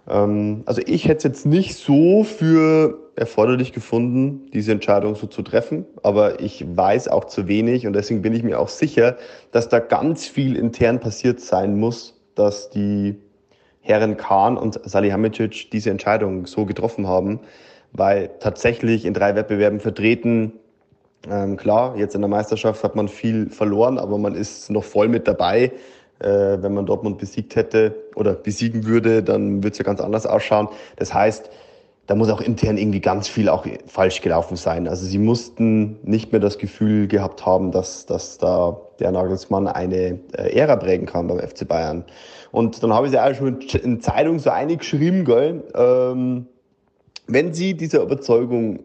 [0.08, 5.42] Ähm, also ich hätte es jetzt nicht so für erforderlich gefunden, diese Entscheidung so zu
[5.42, 9.16] treffen, aber ich weiß auch zu wenig und deswegen bin ich mir auch sicher,
[9.52, 13.16] dass da ganz viel intern passiert sein muss, dass die
[13.80, 17.40] Herren Kahn und Salihamidzic diese Entscheidung so getroffen haben
[17.96, 20.52] weil tatsächlich in drei Wettbewerben vertreten,
[21.30, 25.08] ähm, klar, jetzt in der Meisterschaft hat man viel verloren, aber man ist noch voll
[25.08, 25.72] mit dabei.
[26.18, 30.26] Äh, wenn man Dortmund besiegt hätte oder besiegen würde, dann würde es ja ganz anders
[30.26, 30.68] ausschauen.
[30.96, 31.50] Das heißt,
[32.06, 34.86] da muss auch intern irgendwie ganz viel auch falsch gelaufen sein.
[34.86, 40.20] Also sie mussten nicht mehr das Gefühl gehabt haben, dass, dass da der Nagelsmann eine
[40.38, 42.04] äh, Ära prägen kann beim FC Bayern.
[42.52, 46.46] Und dann habe ich sie auch schon in Zeitung so einig geschrieben, gell, ähm,
[47.26, 48.80] wenn Sie dieser Überzeugung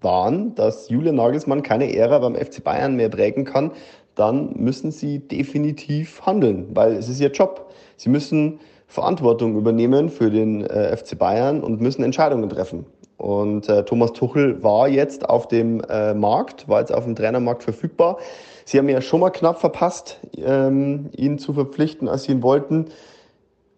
[0.00, 3.72] waren, dass Julian Nagelsmann keine Ära beim FC Bayern mehr prägen kann,
[4.14, 7.72] dann müssen sie definitiv handeln, weil es ist ihr Job.
[7.96, 12.86] Sie müssen Verantwortung übernehmen für den äh, FC Bayern und müssen Entscheidungen treffen.
[13.16, 17.62] Und äh, Thomas Tuchel war jetzt auf dem äh, Markt, war jetzt auf dem Trainermarkt
[17.62, 18.18] verfügbar.
[18.64, 22.86] Sie haben ja schon mal knapp verpasst, ähm, ihn zu verpflichten, als sie ihn wollten.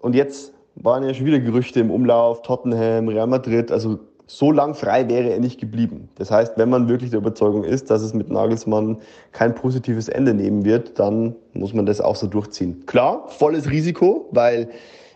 [0.01, 3.73] Und jetzt waren ja schon wieder Gerüchte im Umlauf, Tottenham, Real Madrid.
[3.73, 6.09] Also so lang frei wäre er nicht geblieben.
[6.17, 8.99] Das heißt, wenn man wirklich der Überzeugung ist, dass es mit Nagelsmann
[9.33, 12.85] kein positives Ende nehmen wird, dann muss man das auch so durchziehen.
[12.87, 14.69] Klar, volles Risiko, weil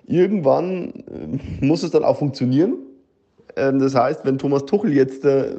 [0.06, 0.92] irgendwann
[1.60, 2.74] äh, muss es dann auch funktionieren.
[3.56, 5.56] Ähm, das heißt, wenn Thomas Tuchel jetzt äh,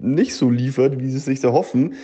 [0.00, 1.94] nicht so liefert, wie sie es sich so hoffen,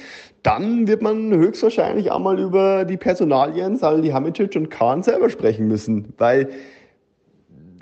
[0.42, 6.14] dann wird man höchstwahrscheinlich auch mal über die Personalien Salihamidzic und Kahn selber sprechen müssen,
[6.18, 6.48] weil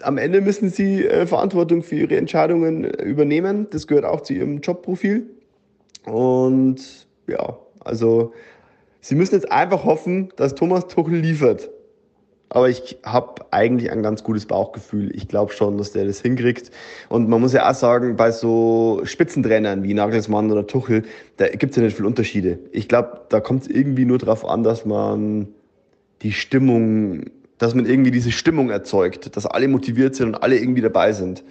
[0.02, 3.66] am Ende müssen sie äh, Verantwortung für ihre Entscheidungen übernehmen.
[3.70, 5.28] Das gehört auch zu ihrem Jobprofil.
[6.04, 8.32] Und ja, also
[9.00, 11.70] sie müssen jetzt einfach hoffen, dass Thomas Tuchel liefert.
[12.50, 15.14] Aber ich habe eigentlich ein ganz gutes Bauchgefühl.
[15.14, 16.70] Ich glaube schon, dass der das hinkriegt.
[17.10, 21.04] Und man muss ja auch sagen, bei so Spitzentrainern wie Nagelsmann oder Tuchel,
[21.36, 22.58] da gibt es ja nicht viele Unterschiede.
[22.72, 25.48] Ich glaube, da kommt es irgendwie nur darauf an, dass man
[26.22, 27.26] die Stimmung,
[27.58, 31.44] dass man irgendwie diese Stimmung erzeugt, dass alle motiviert sind und alle irgendwie dabei sind.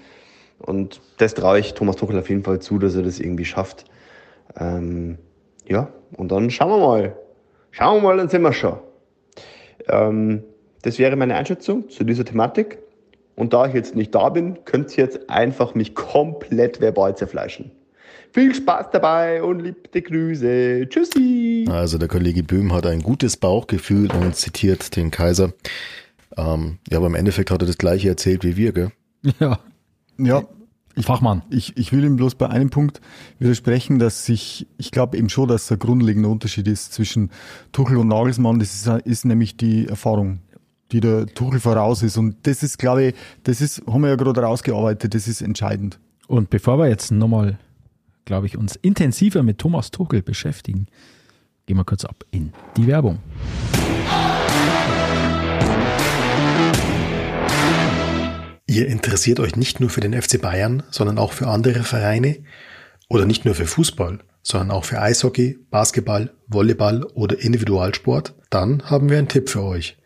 [0.60, 3.86] Und das traue ich Thomas Tuchel auf jeden Fall zu, dass er das irgendwie schafft.
[4.60, 5.20] Ähm,
[5.68, 7.16] ja, und dann schauen wir mal.
[7.70, 8.80] Schauen wir mal, dann sind wir schon.
[9.88, 10.44] Ähm,
[10.88, 12.80] das wäre meine Einschätzung zu dieser Thematik.
[13.36, 17.72] Und da ich jetzt nicht da bin, könnt ihr jetzt einfach mich komplett verbal zerfleischen.
[18.32, 20.88] Viel Spaß dabei und liebte Grüße.
[20.88, 21.66] Tschüssi.
[21.70, 25.52] Also der Kollege Böhm hat ein gutes Bauchgefühl und zitiert den Kaiser.
[26.38, 28.92] Ähm, ja, aber im Endeffekt hat er das gleiche erzählt wie wir, gell?
[29.40, 29.60] Ja.
[30.18, 30.44] Ja.
[30.96, 31.44] Ich, Fachmann.
[31.50, 33.02] Ich, ich will ihm bloß bei einem Punkt
[33.40, 37.30] widersprechen, dass ich, ich glaube eben schon, dass der grundlegende Unterschied ist zwischen
[37.74, 38.60] Tuchel und Nagelsmann.
[38.60, 40.40] Das ist, ist nämlich die Erfahrung
[40.92, 42.18] die der Tuchel voraus ist.
[42.18, 46.00] Und das ist, glaube ich, das ist, haben wir ja gerade rausgearbeitet, das ist entscheidend.
[46.28, 47.58] Und bevor wir jetzt nochmal,
[48.26, 50.88] glaube ich, uns intensiver mit Thomas Tuchel beschäftigen,
[51.66, 53.20] gehen wir kurz ab in die Werbung.
[58.70, 62.38] Ihr interessiert euch nicht nur für den FC Bayern, sondern auch für andere Vereine
[63.10, 68.36] oder nicht nur für Fußball, sondern auch für Eishockey, Basketball, Volleyball oder Individualsport?
[68.50, 69.98] Dann haben wir einen Tipp für euch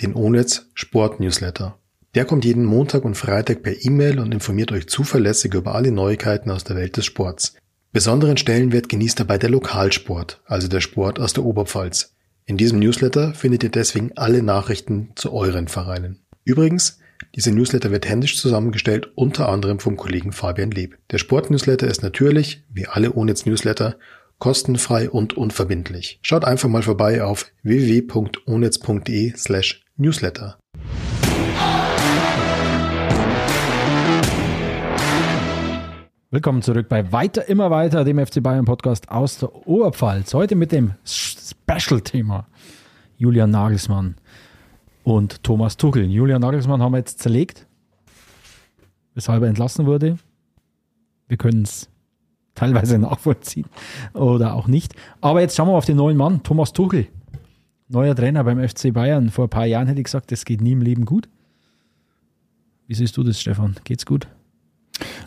[0.00, 1.78] den Onetz Sport Newsletter.
[2.14, 6.50] Der kommt jeden Montag und Freitag per E-Mail und informiert euch zuverlässig über alle Neuigkeiten
[6.50, 7.54] aus der Welt des Sports.
[7.92, 12.14] Besonderen Stellenwert genießt dabei der Lokalsport, also der Sport aus der Oberpfalz.
[12.46, 16.20] In diesem Newsletter findet ihr deswegen alle Nachrichten zu euren Vereinen.
[16.44, 16.98] Übrigens,
[17.34, 20.98] dieser Newsletter wird händisch zusammengestellt, unter anderem vom Kollegen Fabian Leb.
[21.10, 23.96] Der Sport-Newsletter ist natürlich, wie alle Onetz Newsletter,
[24.38, 26.18] kostenfrei und unverbindlich.
[26.22, 30.58] Schaut einfach mal vorbei auf www.onetz.de slash Newsletter.
[36.30, 40.34] Willkommen zurück bei Weiter, immer weiter, dem FC Bayern Podcast aus der Oberpfalz.
[40.34, 42.48] Heute mit dem Special-Thema
[43.18, 44.16] Julian Nagelsmann
[45.04, 46.10] und Thomas Tuchel.
[46.10, 47.68] Julian Nagelsmann haben wir jetzt zerlegt,
[49.14, 50.18] weshalb er entlassen wurde.
[51.28, 51.88] Wir können es
[52.56, 53.66] teilweise nachvollziehen
[54.12, 54.96] oder auch nicht.
[55.20, 57.06] Aber jetzt schauen wir auf den neuen Mann, Thomas Tuchel
[57.94, 59.30] neuer Trainer beim FC Bayern.
[59.30, 61.28] Vor ein paar Jahren hätte ich gesagt, das geht nie im Leben gut.
[62.86, 63.76] Wie siehst du das, Stefan?
[63.84, 64.28] Geht's gut?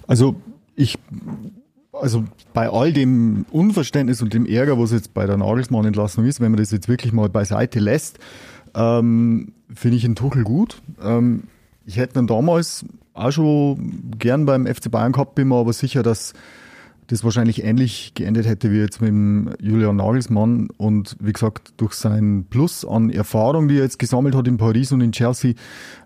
[0.06, 0.36] Also
[0.76, 0.98] ich,
[1.92, 6.52] also bei all dem Unverständnis und dem Ärger, was jetzt bei der Nagelsmann-Entlassung ist, wenn
[6.52, 8.20] man das jetzt wirklich mal beiseite lässt,
[8.76, 10.82] ähm, finde ich einen Tuchel gut.
[11.02, 11.44] Ähm,
[11.86, 16.04] ich hätte ihn damals auch schon gern beim FC Bayern gehabt, bin mir aber sicher,
[16.04, 16.34] dass
[17.08, 20.68] das wahrscheinlich ähnlich geendet hätte wie jetzt mit dem Julian Nagelsmann.
[20.78, 24.92] Und wie gesagt, durch seinen Plus an Erfahrung, die er jetzt gesammelt hat in Paris
[24.92, 25.54] und in Chelsea,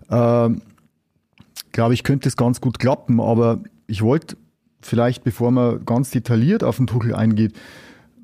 [0.08, 0.50] äh,
[1.72, 3.20] glaube ich, könnte es ganz gut klappen.
[3.20, 4.36] Aber ich wollte
[4.80, 7.54] vielleicht, bevor man ganz detailliert auf den Tuchel eingeht,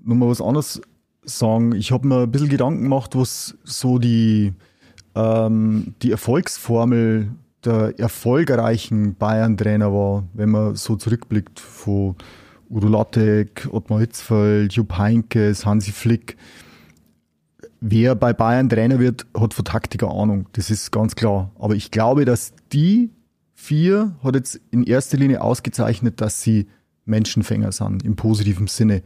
[0.05, 0.81] nochmal was anderes
[1.25, 1.75] sagen.
[1.75, 4.55] Ich habe mir ein bisschen Gedanken gemacht, was so die,
[5.17, 7.31] ähm, die Erfolgsformel
[7.65, 12.15] der erfolgreichen Bayern-Trainer war, wenn man so zurückblickt von
[12.71, 16.37] Udo Lattek, Ottmar Hitzfeld, Jupp Heinkes, Hansi Flick.
[17.81, 20.47] Wer bei Bayern Trainer wird, hat von Taktiker Ahnung.
[20.53, 21.53] Das ist ganz klar.
[21.59, 23.11] Aber ich glaube, dass die
[23.55, 26.67] vier hat jetzt in erster Linie ausgezeichnet, dass sie
[27.05, 29.03] Menschenfänger sind, im positiven Sinne.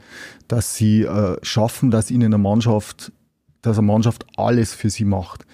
[0.48, 3.12] Dass sie äh, schaffen, dass ihnen eine Mannschaft,
[3.60, 5.46] dass eine Mannschaft alles für sie macht.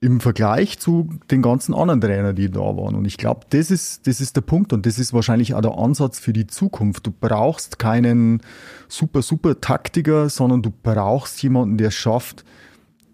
[0.00, 2.94] Im Vergleich zu den ganzen anderen Trainern, die da waren.
[2.94, 5.78] Und ich glaube, das ist, das ist der Punkt und das ist wahrscheinlich auch der
[5.78, 7.06] Ansatz für die Zukunft.
[7.06, 8.42] Du brauchst keinen
[8.88, 12.44] super, super Taktiker, sondern du brauchst jemanden, der schafft,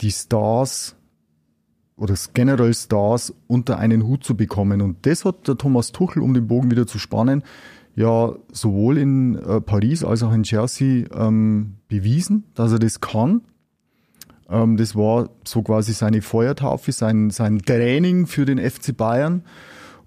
[0.00, 0.96] die Stars
[1.96, 4.82] oder generell Stars unter einen Hut zu bekommen.
[4.82, 7.44] Und das hat der Thomas Tuchel, um den Bogen wieder zu spannen,
[7.94, 13.42] ja sowohl in äh, Paris als auch in Chelsea ähm, bewiesen, dass er das kann.
[14.48, 19.42] Ähm, das war so quasi seine Feuertaufe, sein, sein Training für den FC Bayern.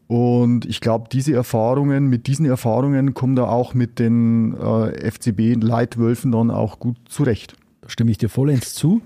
[0.08, 6.32] Und ich glaube, diese Erfahrungen, mit diesen Erfahrungen kommt er auch mit den äh, FCB-Leitwölfen
[6.32, 7.56] dann auch gut zurecht.
[7.82, 9.02] Da stimme ich dir vollends zu,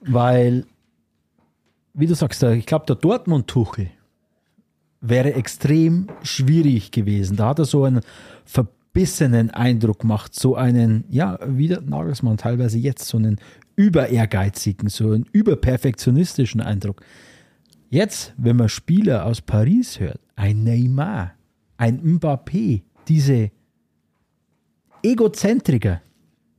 [0.00, 0.64] weil,
[1.92, 3.88] wie du sagst, ich glaube, der Dortmund-Tuchel
[5.02, 7.36] wäre extrem schwierig gewesen.
[7.36, 8.00] Da hat er so einen
[8.44, 13.38] verbissenen Eindruck gemacht, so einen, ja, wie der Nagelsmann teilweise jetzt, so einen
[13.76, 17.02] über ehrgeizigen, so einen überperfektionistischen Eindruck.
[17.90, 21.32] Jetzt, wenn man Spieler aus Paris hört, ein Neymar,
[21.76, 23.50] ein Mbappé, diese
[25.02, 26.00] Egozentriker,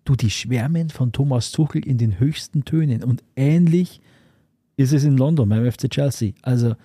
[0.06, 3.04] du, die schwärmen von Thomas Tuchel in den höchsten Tönen.
[3.04, 4.02] Und ähnlich
[4.76, 6.34] ist es in London beim FC Chelsea.
[6.42, 6.76] Also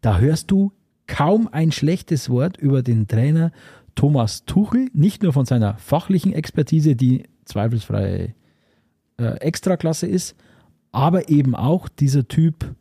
[0.00, 0.72] da hörst du
[1.06, 3.52] kaum ein schlechtes Wort über den Trainer
[3.94, 8.34] Thomas Tuchel, nicht nur von seiner fachlichen Expertise, die zweifelsfrei
[9.18, 10.36] äh, Extraklasse ist,
[10.92, 12.74] aber eben auch dieser Typ,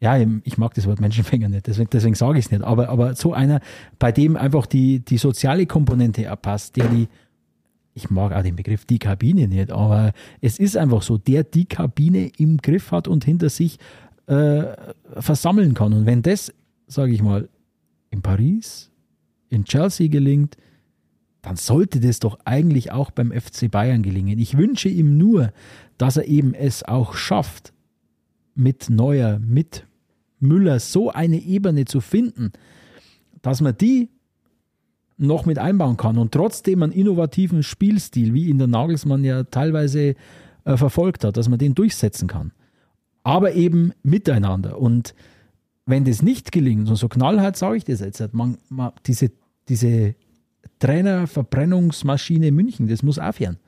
[0.00, 3.14] ja, ich mag das Wort Menschenfänger nicht, deswegen, deswegen sage ich es nicht, aber, aber
[3.14, 3.60] so einer,
[3.98, 7.08] bei dem einfach die, die soziale Komponente erpasst, der die,
[7.94, 11.66] ich mag auch den Begriff die Kabine nicht, aber es ist einfach so, der die
[11.66, 13.78] Kabine im Griff hat und hinter sich
[14.26, 14.64] äh,
[15.18, 15.92] versammeln kann.
[15.92, 16.52] Und wenn das,
[16.86, 17.48] sage ich mal,
[18.10, 18.90] in Paris,
[19.48, 20.56] in Chelsea gelingt,
[21.42, 24.38] dann sollte das doch eigentlich auch beim FC Bayern gelingen.
[24.38, 25.52] Ich wünsche ihm nur,
[25.98, 27.72] dass er eben es auch schafft,
[28.54, 29.86] mit Neuer, mit
[30.38, 32.52] Müller so eine Ebene zu finden,
[33.40, 34.10] dass man die
[35.18, 40.14] noch mit einbauen kann und trotzdem einen innovativen Spielstil, wie ihn der Nagelsmann ja teilweise
[40.64, 42.52] äh, verfolgt hat, dass man den durchsetzen kann.
[43.22, 44.78] Aber eben miteinander.
[44.78, 45.14] Und
[45.86, 49.30] wenn das nicht gelingt, und so knallhart sage ich das jetzt, man, man, diese,
[49.68, 50.14] diese
[50.82, 53.58] Trainerverbrennungsmaschine München, das muss aufhören.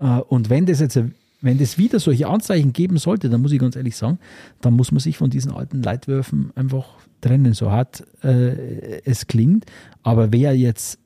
[0.00, 1.00] Äh, und wenn das jetzt,
[1.40, 4.18] wenn das wieder solche Anzeichen geben sollte, dann muss ich ganz ehrlich sagen,
[4.60, 9.66] dann muss man sich von diesen alten Leitwürfen einfach trennen, so hart äh, es klingt.
[10.02, 10.98] Aber wer jetzt,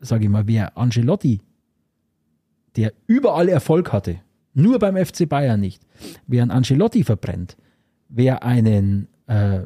[0.00, 1.40] sage ich mal, wer Angelotti,
[2.76, 4.20] der überall Erfolg hatte,
[4.52, 5.82] nur beim FC Bayern nicht,
[6.26, 7.56] wer einen Angelotti verbrennt,
[8.10, 9.60] wer einen, äh,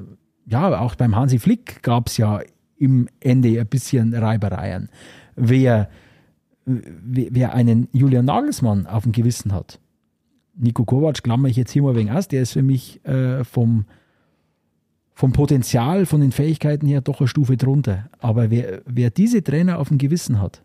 [0.46, 2.40] ja, auch beim Hansi Flick gab es ja
[2.78, 4.88] im Ende ein bisschen Reibereien.
[5.34, 5.88] Wer,
[6.64, 9.80] wer einen Julian Nagelsmann auf dem Gewissen hat,
[10.58, 13.84] Nico Kovac klammer ich jetzt hier mal wegen aus, der ist für mich äh, vom,
[15.12, 18.08] vom Potenzial, von den Fähigkeiten her doch eine Stufe drunter.
[18.18, 20.62] Aber wer, wer diese Trainer auf dem Gewissen hat,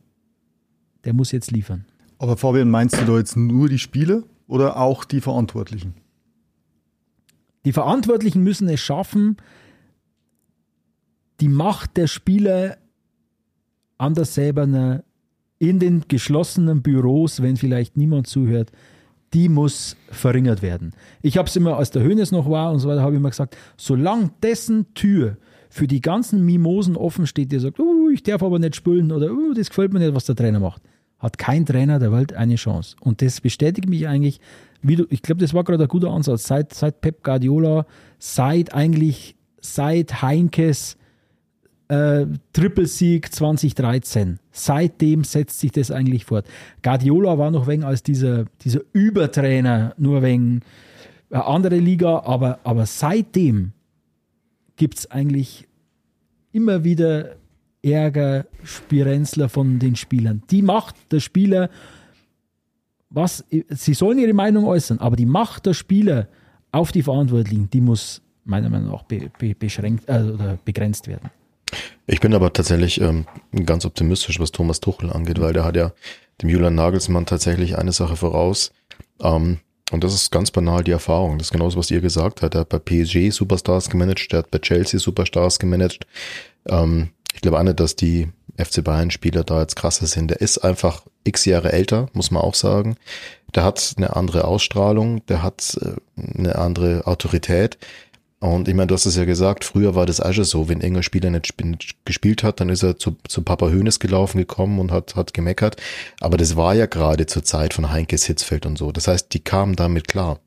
[1.04, 1.86] der muss jetzt liefern.
[2.20, 5.96] Aber Fabian, meinst du da jetzt nur die Spieler oder auch die Verantwortlichen?
[7.66, 9.38] Die Verantwortlichen müssen es schaffen,
[11.42, 12.78] die Macht der Spieler
[13.98, 15.04] an der Säberner
[15.60, 18.72] in den geschlossenen Büros, wenn vielleicht niemand zuhört,
[19.34, 20.94] die muss verringert werden.
[21.22, 23.30] Ich habe es immer, als der Hönes noch war und so weiter, habe ich immer
[23.30, 25.38] gesagt, solange dessen Tür
[25.70, 29.32] für die ganzen Mimosen offen steht, der sagt, uh, ich darf aber nicht spülen oder
[29.32, 30.82] uh, das gefällt mir nicht, was der Trainer macht,
[31.20, 32.98] hat kein Trainer der Welt eine Chance.
[33.00, 34.42] Und das bestätigt mich eigentlich,
[34.84, 37.86] du, ich glaube, das war gerade ein guter Ansatz, seit, seit Pep Guardiola,
[38.20, 40.98] seit eigentlich, seit Heinkes
[41.92, 44.40] äh, Trippelsieg 2013.
[44.52, 46.48] Seitdem setzt sich das eigentlich fort.
[46.82, 50.62] Guardiola war noch wegen als dieser, dieser Übertrainer, nur wegen
[51.30, 53.74] eine andere Liga, aber, aber seitdem
[54.78, 55.68] gibt es eigentlich
[56.54, 57.36] immer wieder
[57.84, 60.44] Ärger, Spirenzler von den Spielern.
[60.50, 61.70] Die Macht der Spieler,
[63.10, 66.30] was, sie sollen ihre Meinung äußern, aber die Macht der Spieler
[66.72, 71.30] auf die Verantwortlichen, die muss meiner Meinung nach be, be, beschränkt äh, oder begrenzt werden.
[72.08, 73.26] Ich bin aber tatsächlich ähm,
[73.66, 75.94] ganz optimistisch, was Thomas Tuchel angeht, weil der hat ja
[76.42, 78.72] dem Julian Nagelsmann tatsächlich eine Sache voraus.
[79.22, 79.60] Ähm,
[79.92, 81.38] und das ist ganz banal die Erfahrung.
[81.38, 82.56] Das ist genauso, was ihr gesagt habt.
[82.56, 86.08] Er hat bei PSG Superstars gemanagt, der hat bei Chelsea Superstars gemanagt.
[86.68, 90.30] Ähm, ich glaube auch nicht, dass die FC Bayern-Spieler da jetzt krasser sind.
[90.30, 92.96] Der ist einfach x Jahre älter, muss man auch sagen.
[93.54, 95.96] Der hat eine andere Ausstrahlung, der hat äh,
[96.38, 97.78] eine andere Autorität.
[98.42, 100.82] Und ich meine, du hast es ja gesagt, früher war das auch schon so, wenn
[100.82, 101.54] irgendein Spieler nicht
[102.06, 105.76] gespielt hat, dann ist er zu, zu Papa Hönes gelaufen gekommen und hat, hat gemeckert.
[106.20, 108.92] Aber das war ja gerade zur Zeit von Heinkes Hitzfeld und so.
[108.92, 110.40] Das heißt, die kamen damit klar.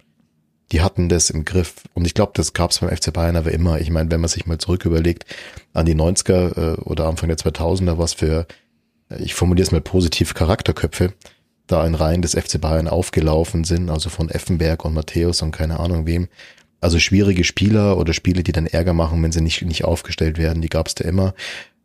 [0.72, 1.74] die hatten das im Griff.
[1.95, 3.80] Und ich glaube, das gab es beim FC Bayern aber immer.
[3.80, 5.24] Ich meine, wenn man sich mal zurück überlegt,
[5.72, 8.49] an die 90er äh, oder Anfang der 2000er, was für,
[9.20, 11.12] ich formuliere es mal positiv, Charakterköpfe
[11.66, 15.80] da in Reihen des FC Bayern aufgelaufen sind, also von Effenberg und Matthäus und keine
[15.80, 16.28] Ahnung wem.
[16.85, 20.61] Also schwierige Spieler oder Spiele, die dann Ärger machen, wenn sie nicht, nicht aufgestellt werden,
[20.61, 21.32] die gab es da immer.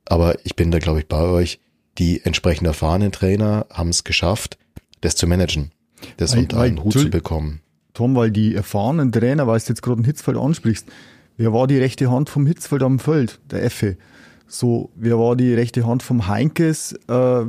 [0.03, 1.61] Aber ich bin da, glaube ich, bei euch.
[1.97, 4.57] Die entsprechend erfahrenen Trainer haben es geschafft,
[4.99, 5.71] das zu managen,
[6.17, 7.61] das Weil- unter weil- einen Hut zu bekommen.
[7.93, 10.85] Tom, weil die erfahrenen Trainer, weil du jetzt gerade einen Hitzfeld ansprichst,
[11.37, 13.39] wer war die rechte Hand vom Hitzfeld am Feld?
[13.51, 13.95] Der Effe.
[14.47, 16.91] So, wer war die rechte Hand vom Heinkes?
[17.07, 17.43] Äh,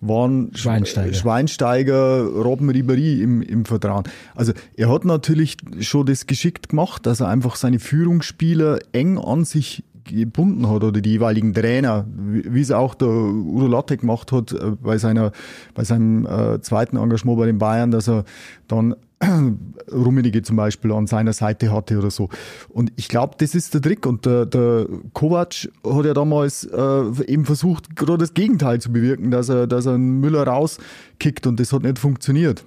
[0.00, 1.14] waren Sch- Schweinsteiger.
[1.14, 4.04] Schweinsteiger, Robben Ribéry im, im Vertrauen.
[4.34, 9.44] Also er hat natürlich schon das geschickt gemacht, dass er einfach seine Führungsspieler eng an
[9.44, 14.52] sich gebunden hat oder die jeweiligen Trainer, wie es auch der Udo Latte gemacht hat
[14.52, 15.32] äh, bei seiner
[15.74, 18.24] bei seinem äh, zweiten Engagement bei den Bayern, dass er
[18.66, 18.94] dann
[19.92, 22.28] Rummenigge zum Beispiel an seiner Seite hatte oder so.
[22.68, 24.06] Und ich glaube, das ist der Trick.
[24.06, 29.30] Und der, der Kovac hat ja damals äh, eben versucht, gerade das Gegenteil zu bewirken,
[29.30, 32.64] dass er, dass er einen Müller rauskickt und das hat nicht funktioniert.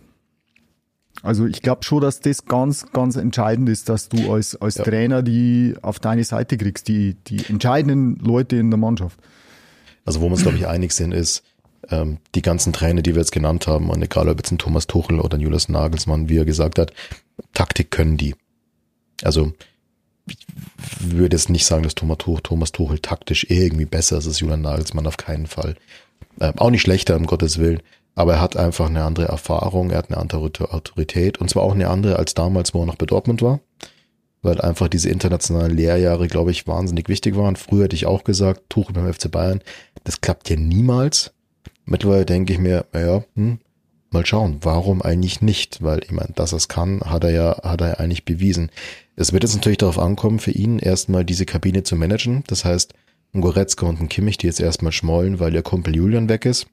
[1.24, 4.84] Also ich glaube schon, dass das ganz, ganz entscheidend ist, dass du als, als Ja.
[4.84, 9.20] Trainer die auf deine Seite kriegst, die, die entscheidenden Leute in der Mannschaft.
[10.06, 11.44] Also wo wir uns, glaube ich, einig sind, ist,
[11.90, 14.88] ähm, die ganzen Trainer, die wir jetzt genannt haben, und egal ob jetzt ein Thomas
[14.88, 16.94] Tuchel oder ein Julius Nagelsmann, wie er gesagt hat,
[17.54, 18.36] Taktik können die.
[19.24, 19.54] Also
[20.28, 20.38] ich
[21.00, 24.62] würde jetzt nicht sagen, dass Thomas Tuchel, Thomas Tuchel taktisch irgendwie besser ist als Julian
[24.62, 25.76] Nagelsmann, auf keinen Fall.
[26.40, 27.82] Ähm, auch nicht schlechter, um Gottes Willen.
[28.16, 31.74] Aber er hat einfach eine andere Erfahrung, er hat eine andere Autorität und zwar auch
[31.74, 33.60] eine andere als damals, wo er noch bei Dortmund war.
[34.42, 37.56] Weil einfach diese internationalen Lehrjahre, glaube ich, wahnsinnig wichtig waren.
[37.56, 39.62] Früher hätte ich auch gesagt, Tuchel beim FC Bayern,
[40.04, 41.32] das klappt ja niemals.
[41.86, 43.60] Mittlerweile denke ich mir, naja, hm,
[44.10, 45.82] mal schauen, warum eigentlich nicht?
[45.82, 48.72] Weil ich meine, dass er es kann, hat er ja, hat er ja eigentlich bewiesen.
[49.16, 52.44] Es wird jetzt natürlich darauf ankommen, für ihn erstmal diese Kabine zu managen.
[52.48, 52.94] Das heißt,
[53.34, 56.68] ein Goretzka und ein Kimmich, die jetzt erstmal schmollen, weil ihr Kumpel Julian weg ist,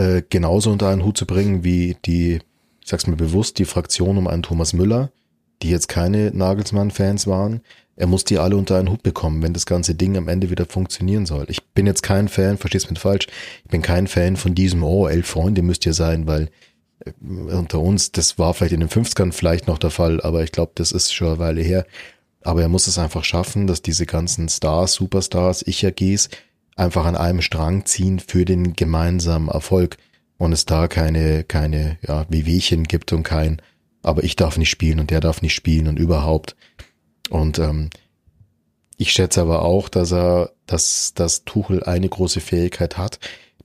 [0.00, 4.16] äh, genauso unter einen Hut zu bringen wie die, ich sag's mir bewusst, die Fraktion
[4.16, 5.10] um einen Thomas Müller,
[5.62, 7.60] die jetzt keine Nagelsmann-Fans waren.
[7.96, 10.64] Er muss die alle unter einen Hut bekommen, wenn das ganze Ding am Ende wieder
[10.64, 11.44] funktionieren soll.
[11.48, 13.26] Ich bin jetzt kein Fan, verstehst mich falsch,
[13.62, 16.48] ich bin kein Fan von diesem, oh, elf Freunde müsst ihr sein, weil
[17.04, 20.52] äh, unter uns, das war vielleicht in den 50ern vielleicht noch der Fall, aber ich
[20.52, 21.84] glaube, das ist schon eine Weile her.
[22.42, 26.30] Aber er muss es einfach schaffen, dass diese ganzen Stars, Superstars, Ich-AGs
[26.76, 29.96] einfach an einem Strang ziehen für den gemeinsamen Erfolg
[30.38, 33.60] und es da keine, keine, ja, Wehwehchen gibt und kein,
[34.02, 36.56] aber ich darf nicht spielen und der darf nicht spielen und überhaupt.
[37.28, 37.90] Und ähm,
[38.96, 43.18] ich schätze aber auch, dass er, dass, dass Tuchel eine große Fähigkeit hat,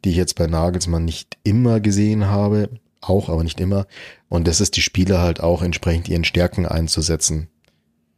[0.03, 2.69] die ich jetzt bei Nagelsmann nicht immer gesehen habe,
[3.01, 3.87] auch, aber nicht immer.
[4.29, 7.47] Und das ist die Spieler halt auch entsprechend ihren Stärken einzusetzen.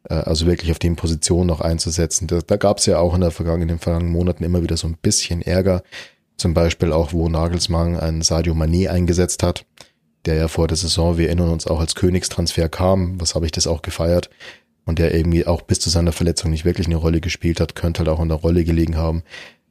[0.09, 2.27] Äh, Also wirklich auf den Positionen noch einzusetzen.
[2.27, 4.77] Da, da gab es ja auch in, der vergangenen, in den vergangenen Monaten immer wieder
[4.77, 5.83] so ein bisschen Ärger.
[6.37, 9.65] Zum Beispiel auch, wo Nagelsmann einen Sadio Mané eingesetzt hat,
[10.25, 13.19] der ja vor der Saison, wir erinnern uns auch als Königstransfer kam.
[13.19, 14.29] Was habe ich das auch gefeiert?
[14.85, 17.99] Und der irgendwie auch bis zu seiner Verletzung nicht wirklich eine Rolle gespielt hat, könnte
[17.99, 19.23] halt auch in der Rolle gelegen haben.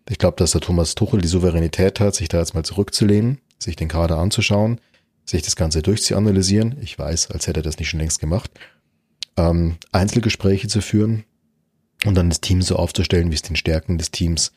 [0.08, 3.76] Ich glaube, dass der Thomas Tuchel die Souveränität hat, sich da jetzt mal zurückzulehnen, sich
[3.76, 4.80] den Kader anzuschauen,
[5.24, 6.76] sich das Ganze durchzuanalysieren.
[6.82, 8.50] Ich weiß, als hätte er das nicht schon längst gemacht.
[9.36, 11.24] Ähm, Einzelgespräche zu führen
[12.04, 14.52] und dann das Team so aufzustellen, wie es den Stärken des Teams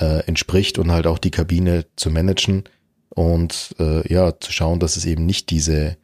[0.00, 2.64] äh, entspricht und halt auch die Kabine zu managen
[3.10, 5.96] und äh, ja, zu schauen, dass es eben nicht diese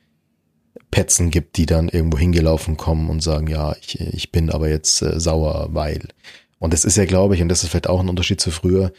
[0.91, 5.03] Petzen gibt, die dann irgendwo hingelaufen kommen und sagen, ja, ich, ich bin aber jetzt
[5.03, 6.09] äh, sauer, weil.
[6.59, 8.93] Und das ist ja, glaube ich, und das ist vielleicht auch ein Unterschied zu früher,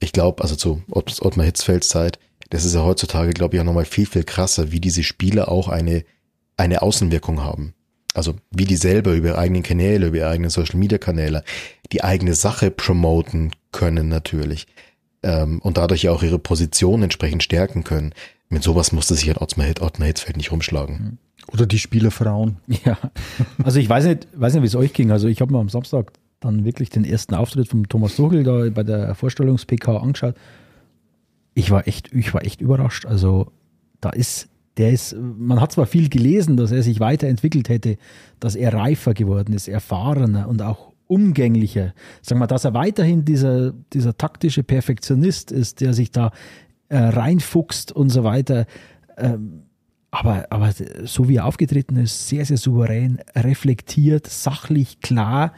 [0.00, 2.18] ich glaube, also zu Ott- Ottmar Hitzfelds Zeit,
[2.50, 5.68] das ist ja heutzutage, glaube ich, auch nochmal viel, viel krasser, wie diese Spiele auch
[5.68, 6.04] eine,
[6.56, 7.74] eine Außenwirkung haben.
[8.14, 11.44] Also wie die selber über ihre eigenen Kanäle, über ihre eigenen Social Media Kanäle
[11.92, 14.66] die eigene Sache promoten können natürlich.
[15.22, 18.12] Ähm, und dadurch ja auch ihre Position entsprechend stärken können.
[18.48, 21.18] Mit sowas musste sich ein Ottmar, Hit, Ottmar Hitzfeld nicht rumschlagen.
[21.52, 22.58] Oder die Spielerfrauen.
[22.84, 22.98] Ja,
[23.62, 25.10] also ich weiß nicht, weiß nicht, wie es euch ging.
[25.10, 28.68] Also ich habe mir am Samstag dann wirklich den ersten Auftritt von Thomas Tuchel da
[28.70, 30.36] bei der Vorstellungs-PK angeschaut.
[31.54, 33.06] Ich war echt, ich war echt überrascht.
[33.06, 33.50] Also
[34.00, 34.47] da ist,
[34.78, 37.98] der ist, man hat zwar viel gelesen, dass er sich weiterentwickelt hätte,
[38.40, 41.94] dass er reifer geworden ist, erfahrener und auch umgänglicher.
[42.22, 46.30] Sagen wir, dass er weiterhin dieser, dieser taktische Perfektionist ist, der sich da
[46.88, 48.66] äh, reinfuchst und so weiter.
[49.16, 49.64] Ähm,
[50.10, 50.72] aber, aber
[51.04, 55.52] so wie er aufgetreten ist, sehr, sehr souverän, reflektiert, sachlich, klar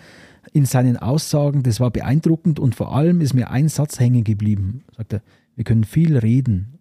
[0.53, 4.83] in seinen Aussagen, das war beeindruckend und vor allem ist mir ein Satz hängen geblieben.
[4.97, 5.23] Sagt er,
[5.55, 6.80] wir können viel reden,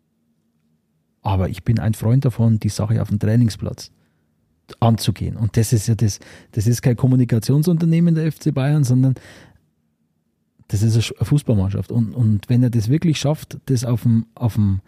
[1.22, 3.92] aber ich bin ein Freund davon, die Sache auf dem Trainingsplatz
[4.80, 5.36] anzugehen.
[5.36, 6.20] Und das ist ja das,
[6.52, 9.16] das ist kein Kommunikationsunternehmen der FC Bayern, sondern
[10.68, 11.92] das ist eine Fußballmannschaft.
[11.92, 14.82] Und, und wenn er das wirklich schafft, das auf dem, auf dem,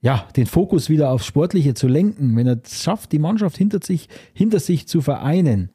[0.00, 3.80] ja, den Fokus wieder aufs Sportliche zu lenken, wenn er es schafft, die Mannschaft hinter
[3.82, 5.70] sich, hinter sich zu vereinen,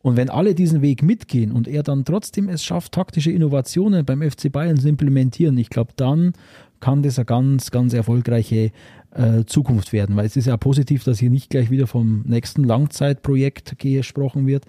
[0.00, 4.22] und wenn alle diesen Weg mitgehen und er dann trotzdem es schafft, taktische Innovationen beim
[4.22, 6.32] FC Bayern zu implementieren, ich glaube, dann
[6.80, 8.70] kann das eine ganz, ganz erfolgreiche
[9.12, 10.16] äh, Zukunft werden.
[10.16, 14.64] Weil es ist ja positiv, dass hier nicht gleich wieder vom nächsten Langzeitprojekt gesprochen wird,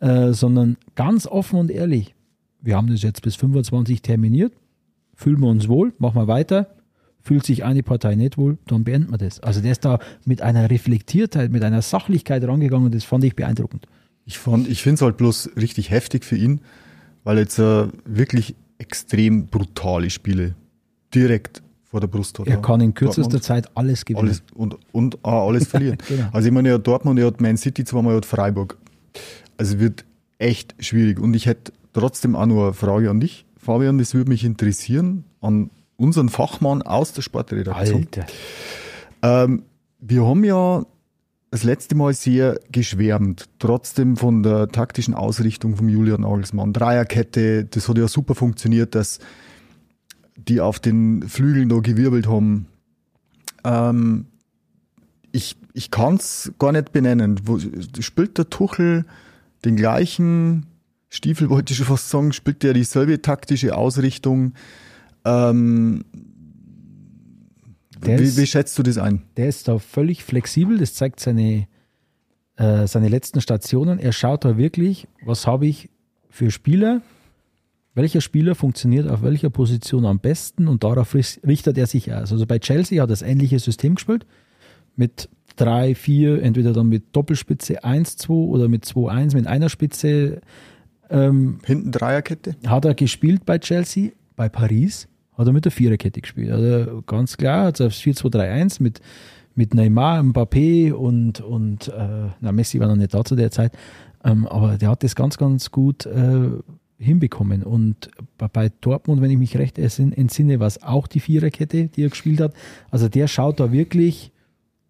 [0.00, 2.14] äh, sondern ganz offen und ehrlich.
[2.60, 4.52] Wir haben das jetzt bis 25 terminiert,
[5.14, 6.68] fühlen wir uns wohl, machen wir weiter.
[7.20, 9.40] Fühlt sich eine Partei nicht wohl, dann beenden wir das.
[9.40, 13.34] Also der ist da mit einer Reflektiertheit, mit einer Sachlichkeit rangegangen und das fand ich
[13.34, 13.86] beeindruckend.
[14.26, 14.38] Ich,
[14.68, 16.60] ich finde es halt bloß richtig heftig für ihn,
[17.22, 20.54] weil jetzt äh, wirklich extrem brutale Spiele
[21.14, 21.62] direkt
[21.94, 22.48] vor der Brust hat.
[22.48, 24.26] Er kann in kürzester Dortmund Zeit alles gewinnen.
[24.26, 25.96] Alles, und und ah, alles verlieren.
[26.08, 26.26] genau.
[26.32, 28.76] Also ich meine, er hat Dortmund, er hat Man City zweimal, er hat Freiburg.
[29.58, 30.04] Also wird
[30.38, 31.20] echt schwierig.
[31.20, 35.22] Und ich hätte trotzdem auch noch eine Frage an dich, Fabian, das würde mich interessieren,
[35.40, 38.08] an unseren Fachmann aus der Sportredaktion.
[38.12, 38.26] Alter.
[39.22, 39.62] Ähm,
[40.00, 40.84] wir haben ja
[41.52, 46.72] das letzte Mal sehr geschwärmt, trotzdem von der taktischen Ausrichtung von Julian Nagelsmann.
[46.72, 49.20] Dreierkette, das hat ja super funktioniert, dass
[50.36, 52.66] die auf den Flügeln da gewirbelt haben.
[53.64, 54.26] Ähm,
[55.32, 57.40] ich ich kann es gar nicht benennen.
[57.44, 57.58] Wo,
[58.00, 59.04] spielt der Tuchel
[59.64, 60.66] den gleichen
[61.10, 64.54] Stiefel, wollte ich schon fast sagen, spielt der dieselbe taktische Ausrichtung?
[65.24, 66.04] Ähm,
[68.00, 69.22] wie, ist, wie, schätzt du das ein?
[69.36, 71.66] Der ist da völlig flexibel, das zeigt seine,
[72.56, 73.98] äh, seine letzten Stationen.
[73.98, 75.90] Er schaut da wirklich, was habe ich
[76.30, 77.02] für Spieler,
[77.94, 82.32] welcher Spieler funktioniert auf welcher Position am besten und darauf richtet er sich aus.
[82.32, 84.26] Also bei Chelsea hat er das ähnliche System gespielt
[84.96, 89.68] mit 3, 4, entweder dann mit Doppelspitze 1, 2 oder mit 2, 1 mit einer
[89.68, 90.40] Spitze.
[91.08, 92.56] Ähm, Hinten Dreierkette?
[92.66, 96.50] Hat er gespielt bei Chelsea, bei Paris hat er mit der Viererkette gespielt.
[96.50, 99.00] Also ganz klar, hat er aufs 4-2-3-1 mit,
[99.54, 103.72] mit Neymar, Mbappé und, und äh, na, Messi war noch nicht da zu der Zeit.
[104.22, 106.50] Ähm, aber der hat das ganz, ganz gut äh,
[106.98, 107.62] hinbekommen.
[107.62, 112.10] Und bei, Dortmund, wenn ich mich recht entsinne, war es auch die Viererkette, die er
[112.10, 112.54] gespielt hat.
[112.90, 114.32] Also der schaut da wirklich,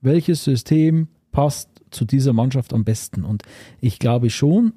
[0.01, 3.25] welches System passt zu dieser Mannschaft am besten.
[3.25, 3.43] Und
[3.81, 4.73] ich glaube schon,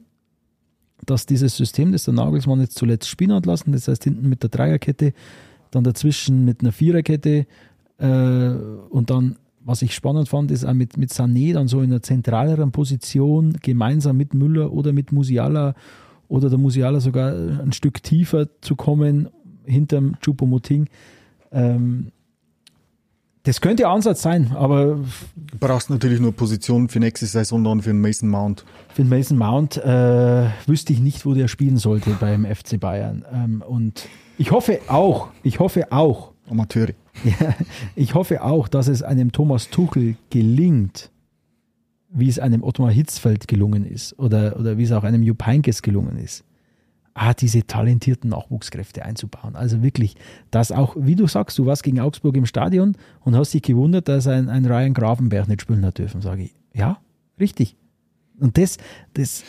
[1.05, 4.43] dass dieses System, das der Nagelsmann jetzt zuletzt spielen hat lassen, das heißt hinten mit
[4.43, 5.13] der Dreierkette,
[5.71, 7.45] dann dazwischen mit einer Viererkette
[7.97, 8.49] äh,
[8.89, 12.01] und dann, was ich spannend fand, ist auch mit, mit Sané dann so in einer
[12.01, 15.75] zentraleren Position gemeinsam mit Müller oder mit Musiala
[16.27, 19.29] oder der Musiala sogar ein Stück tiefer zu kommen
[19.65, 20.87] hinterm Chupomoting.
[21.51, 22.11] Ähm,
[23.43, 24.97] das könnte Ansatz sein, aber.
[25.37, 28.65] Du brauchst natürlich nur Position für nächste Saison dann für den Mason Mount.
[28.93, 33.23] Für den Mason Mount äh, wüsste ich nicht, wo der spielen sollte beim FC Bayern.
[33.31, 34.05] Ähm, und
[34.37, 36.33] ich hoffe auch, ich hoffe auch.
[36.49, 36.93] Amateure.
[37.23, 37.55] Ja,
[37.95, 41.09] ich hoffe auch, dass es einem Thomas Tuchel gelingt,
[42.09, 45.81] wie es einem Ottmar Hitzfeld gelungen ist oder, oder wie es auch einem Jupp Heynckes
[45.81, 46.43] gelungen ist,
[47.13, 49.55] ah, diese talentierten Nachwuchskräfte einzubauen.
[49.55, 50.15] Also wirklich,
[50.51, 54.07] dass auch, wie du sagst, du warst gegen Augsburg im Stadion und hast dich gewundert,
[54.07, 56.55] dass ein, ein Ryan Gravenberg nicht spielen hat dürfen, sage ich.
[56.73, 56.99] Ja,
[57.39, 57.75] richtig.
[58.39, 58.77] Und das,
[59.13, 59.43] das,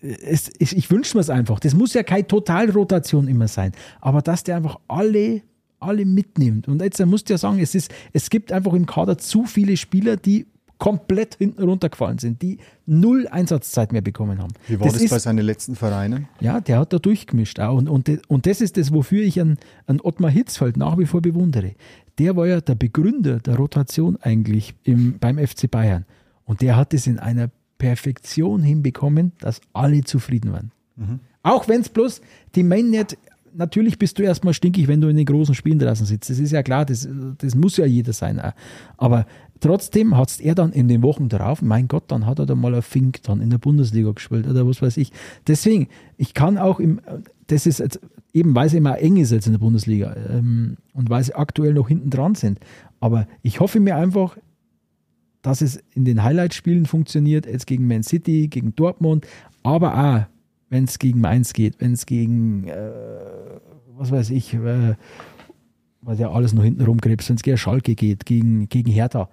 [0.00, 1.60] es, ich wünsche mir es einfach.
[1.60, 5.42] Das muss ja keine Totalrotation immer sein, aber dass der einfach alle,
[5.78, 6.68] alle mitnimmt.
[6.68, 9.76] Und jetzt musst du ja sagen, es, ist, es gibt einfach im Kader zu viele
[9.76, 10.46] Spieler, die
[10.80, 14.52] komplett hinten runtergefallen sind, die null Einsatzzeit mehr bekommen haben.
[14.66, 16.26] Wie war das, das ist, bei seinen letzten Vereinen?
[16.40, 17.76] Ja, der hat da durchgemischt auch.
[17.76, 21.20] Und, und, und das ist das, wofür ich an, an Ottmar Hitzfeld nach wie vor
[21.20, 21.74] bewundere.
[22.18, 26.06] Der war ja der Begründer der Rotation eigentlich im, beim FC Bayern.
[26.44, 30.72] Und der hat es in einer Perfektion hinbekommen, dass alle zufrieden waren.
[30.96, 31.20] Mhm.
[31.42, 32.22] Auch wenn es bloß
[32.54, 33.16] die Main nicht,
[33.54, 36.30] natürlich bist du erstmal stinkig, wenn du in den großen Spielen draußen sitzt.
[36.30, 38.40] Das ist ja klar, das, das muss ja jeder sein.
[38.96, 39.26] Aber
[39.60, 42.74] trotzdem hat er dann in den Wochen darauf, mein Gott, dann hat er da mal
[42.74, 45.12] ein Fink dann in der Bundesliga gespielt oder was weiß ich.
[45.46, 47.00] Deswegen, ich kann auch im,
[47.46, 48.00] das ist jetzt,
[48.32, 51.74] eben weil es immer eng ist jetzt in der Bundesliga ähm, und weil sie aktuell
[51.74, 52.60] noch hinten dran sind.
[53.00, 54.36] Aber ich hoffe mir einfach,
[55.42, 59.26] dass es in den Highlight-Spielen funktioniert, jetzt gegen Man City, gegen Dortmund,
[59.62, 60.26] aber auch,
[60.70, 62.90] wenn es gegen Mainz geht, wenn es gegen, äh,
[63.96, 64.94] was weiß ich, äh,
[66.00, 69.28] was ja alles noch hinten rumkrebst, wenn es gegen Schalke geht, gegen, gegen Hertha,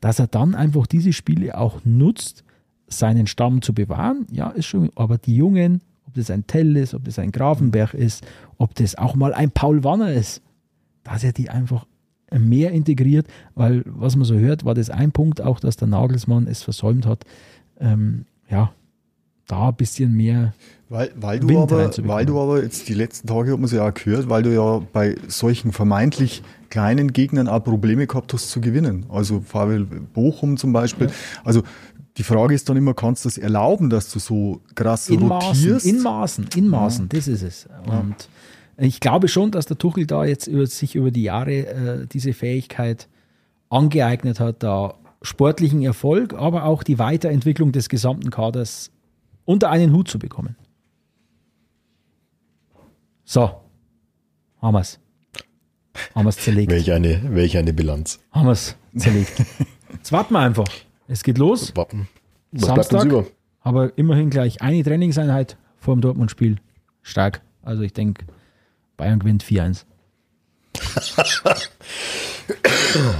[0.00, 2.44] dass er dann einfach diese Spiele auch nutzt,
[2.86, 6.94] seinen Stamm zu bewahren, ja, ist schon, aber die Jungen, ob das ein Tell ist,
[6.94, 8.24] ob das ein Grafenberg ist,
[8.58, 10.42] ob das auch mal ein Paul Wanner ist,
[11.02, 11.86] dass er die einfach
[12.30, 16.46] mehr integriert, weil was man so hört, war das ein Punkt auch, dass der Nagelsmann
[16.46, 17.24] es versäumt hat,
[17.80, 18.72] ähm, ja,
[19.46, 20.54] da ein bisschen mehr.
[20.92, 23.72] Weil, weil, du Wind aber, weil du aber jetzt die letzten Tage hat man es
[23.72, 28.50] ja auch gehört, weil du ja bei solchen vermeintlich kleinen Gegnern auch Probleme gehabt hast
[28.50, 29.06] zu gewinnen.
[29.08, 31.10] Also VfL Bochum zum Beispiel.
[31.44, 31.62] Also
[32.18, 35.48] die Frage ist dann immer, kannst du es erlauben, dass du so krass In Maßen,
[35.48, 35.86] rotierst?
[35.86, 37.68] in Maßen, in Maßen, das ist es.
[37.86, 38.28] Und
[38.76, 41.54] ich glaube schon, dass der Tuchel da jetzt über, sich über die Jahre
[42.02, 43.08] äh, diese Fähigkeit
[43.70, 48.90] angeeignet hat, da sportlichen Erfolg, aber auch die Weiterentwicklung des gesamten Kaders
[49.46, 50.54] unter einen Hut zu bekommen.
[53.32, 53.62] So,
[54.60, 55.00] haben wir's.
[56.14, 56.70] Haben wir's zerlegt.
[56.70, 58.20] Welch eine, welch eine Bilanz.
[58.30, 59.32] Haben wir's zerlegt.
[59.90, 60.68] Jetzt warten wir einfach.
[61.08, 61.74] Es geht los.
[61.74, 62.08] Wappen.
[62.50, 63.26] Was bleibt uns Samstag, über?
[63.62, 66.58] aber immerhin gleich eine Trainingseinheit vor dem Dortmund-Spiel.
[67.00, 67.40] Stark.
[67.62, 68.26] Also ich denke,
[68.98, 69.86] Bayern gewinnt 4-1.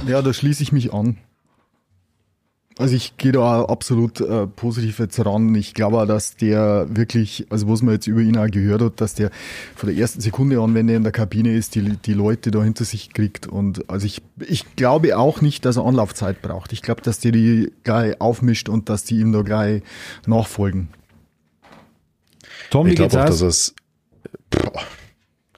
[0.07, 1.17] Ja, da schließe ich mich an.
[2.83, 5.55] Also ich gehe da absolut äh, positiv jetzt ran.
[5.55, 8.99] Ich glaube auch, dass der wirklich, also was man jetzt über ihn auch gehört hat,
[8.99, 9.31] dass der
[9.73, 12.61] von der ersten Sekunde an, wenn er in der Kabine ist, die, die Leute da
[12.61, 13.47] hinter sich kriegt.
[13.47, 16.73] Und also ich, ich glaube auch nicht, dass er Anlaufzeit braucht.
[16.73, 19.81] Ich glaube, dass der die gleich aufmischt und dass die ihm da gleich
[20.27, 20.89] nachfolgen.
[22.69, 23.39] Tom, wie Ich geht's glaube auch, aus?
[23.39, 23.75] dass es
[24.49, 24.81] boah,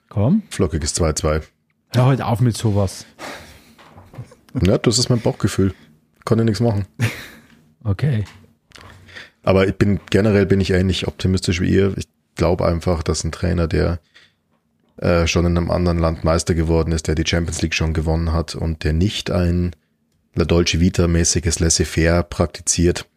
[0.09, 1.41] Komm, flockiges 2-2.
[1.95, 3.07] hör heute auf mit sowas.
[4.63, 5.73] Ja, das ist mein Bauchgefühl.
[6.26, 6.86] Kann ja nichts machen.
[7.88, 8.23] Okay.
[9.43, 11.95] Aber ich bin generell bin ich ähnlich optimistisch wie ihr.
[11.97, 13.99] Ich glaube einfach, dass ein Trainer, der
[14.97, 18.34] äh, schon in einem anderen Land Meister geworden ist, der die Champions League schon gewonnen
[18.34, 19.76] hat und der nicht ein
[20.34, 23.07] La Dolce Vita-mäßiges Laissez-faire praktiziert,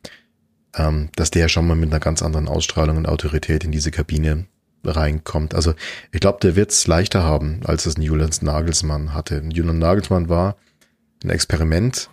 [0.76, 4.46] ähm, dass der schon mal mit einer ganz anderen Ausstrahlung und Autorität in diese Kabine
[4.84, 5.54] reinkommt.
[5.54, 5.74] Also
[6.12, 9.42] ich glaube, der wird's leichter haben, als es ein Julian Nagelsmann hatte.
[9.50, 10.56] Julian Nagelsmann war
[11.24, 12.10] ein Experiment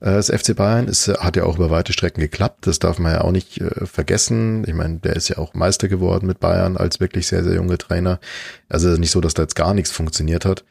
[0.00, 2.66] das FC Bayern ist, hat ja auch über weite Strecken geklappt.
[2.66, 4.64] Das darf man ja auch nicht äh, vergessen.
[4.66, 7.78] Ich meine, der ist ja auch Meister geworden mit Bayern als wirklich sehr, sehr junger
[7.78, 8.20] Trainer.
[8.68, 10.64] Also nicht so, dass da jetzt gar nichts funktioniert hat.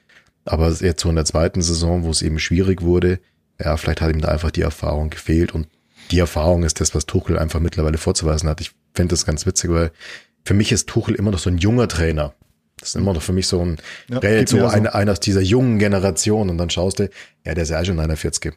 [0.45, 3.19] Aber jetzt so in der zweiten Saison, wo es eben schwierig wurde,
[3.59, 5.53] ja, vielleicht hat ihm da einfach die Erfahrung gefehlt.
[5.53, 5.67] Und
[6.11, 8.61] die Erfahrung ist das, was Tuchel einfach mittlerweile vorzuweisen hat.
[8.61, 9.91] Ich finde das ganz witzig, weil
[10.45, 12.33] für mich ist Tuchel immer noch so ein junger Trainer.
[12.79, 13.77] Das ist immer noch für mich so ein,
[14.09, 14.73] Ja, der jetzt geht so so.
[14.73, 16.49] einer, einer aus dieser jungen Generation.
[16.49, 17.09] Und dann schaust du,
[17.45, 18.53] ja, der ist ja schon 41.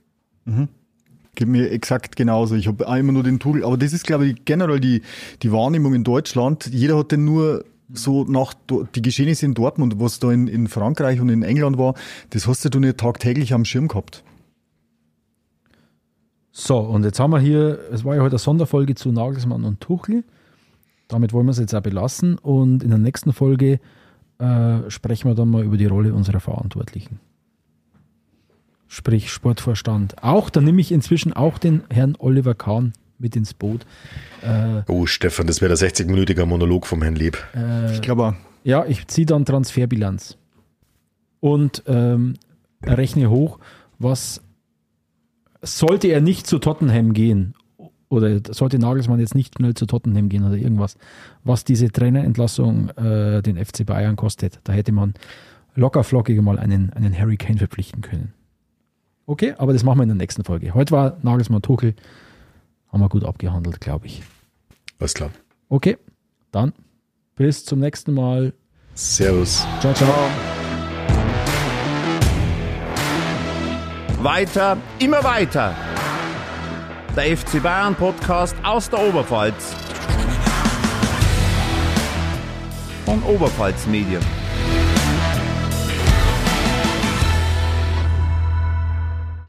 [1.34, 2.54] Geht mir exakt genauso.
[2.54, 5.02] Ich habe immer nur den Tuchel, aber das ist, glaube ich, generell die,
[5.42, 6.66] die Wahrnehmung in Deutschland.
[6.66, 8.54] Jeder hat den nur so nach
[8.94, 11.94] die Geschehnisse in Dortmund, was da in, in Frankreich und in England war,
[12.30, 14.22] das hast du nicht tagtäglich am Schirm gehabt.
[16.52, 19.80] So, und jetzt haben wir hier, es war ja heute eine Sonderfolge zu Nagelsmann und
[19.80, 20.24] Tuchel.
[21.08, 22.38] Damit wollen wir es jetzt auch belassen.
[22.38, 23.80] Und in der nächsten Folge
[24.38, 27.20] äh, sprechen wir dann mal über die Rolle unserer Verantwortlichen.
[28.92, 30.20] Sprich Sportvorstand.
[30.24, 33.86] Auch, da nehme ich inzwischen auch den Herrn Oliver Kahn mit ins Boot.
[34.42, 37.38] Äh, Oh, Stefan, das wäre der 60-minütige Monolog vom Herrn Lieb.
[37.92, 38.34] Ich glaube, auch.
[38.64, 40.36] ja, ich ziehe dann Transferbilanz
[41.38, 42.34] und ähm,
[42.84, 43.60] rechne hoch,
[44.00, 44.42] was
[45.62, 47.54] sollte er nicht zu Tottenham gehen
[48.08, 50.96] oder sollte Nagelsmann jetzt nicht schnell zu Tottenham gehen oder irgendwas,
[51.44, 54.58] was diese Trainerentlassung äh, den FC Bayern kostet.
[54.64, 55.14] Da hätte man
[55.76, 58.32] locker flockig mal einen, einen Harry Kane verpflichten können.
[59.30, 60.74] Okay, aber das machen wir in der nächsten Folge.
[60.74, 61.94] Heute war Nagelsmann Tuchel,
[62.88, 64.24] haben wir gut abgehandelt, glaube ich.
[64.98, 65.30] Alles klar.
[65.68, 65.98] Okay,
[66.50, 66.72] dann
[67.36, 68.52] bis zum nächsten Mal.
[68.94, 69.64] Servus.
[69.78, 70.12] Ciao, ciao.
[74.20, 75.76] Weiter, immer weiter.
[77.14, 79.76] Der FC Bayern Podcast aus der Oberpfalz.
[83.04, 84.39] Von Oberpfalz Medien.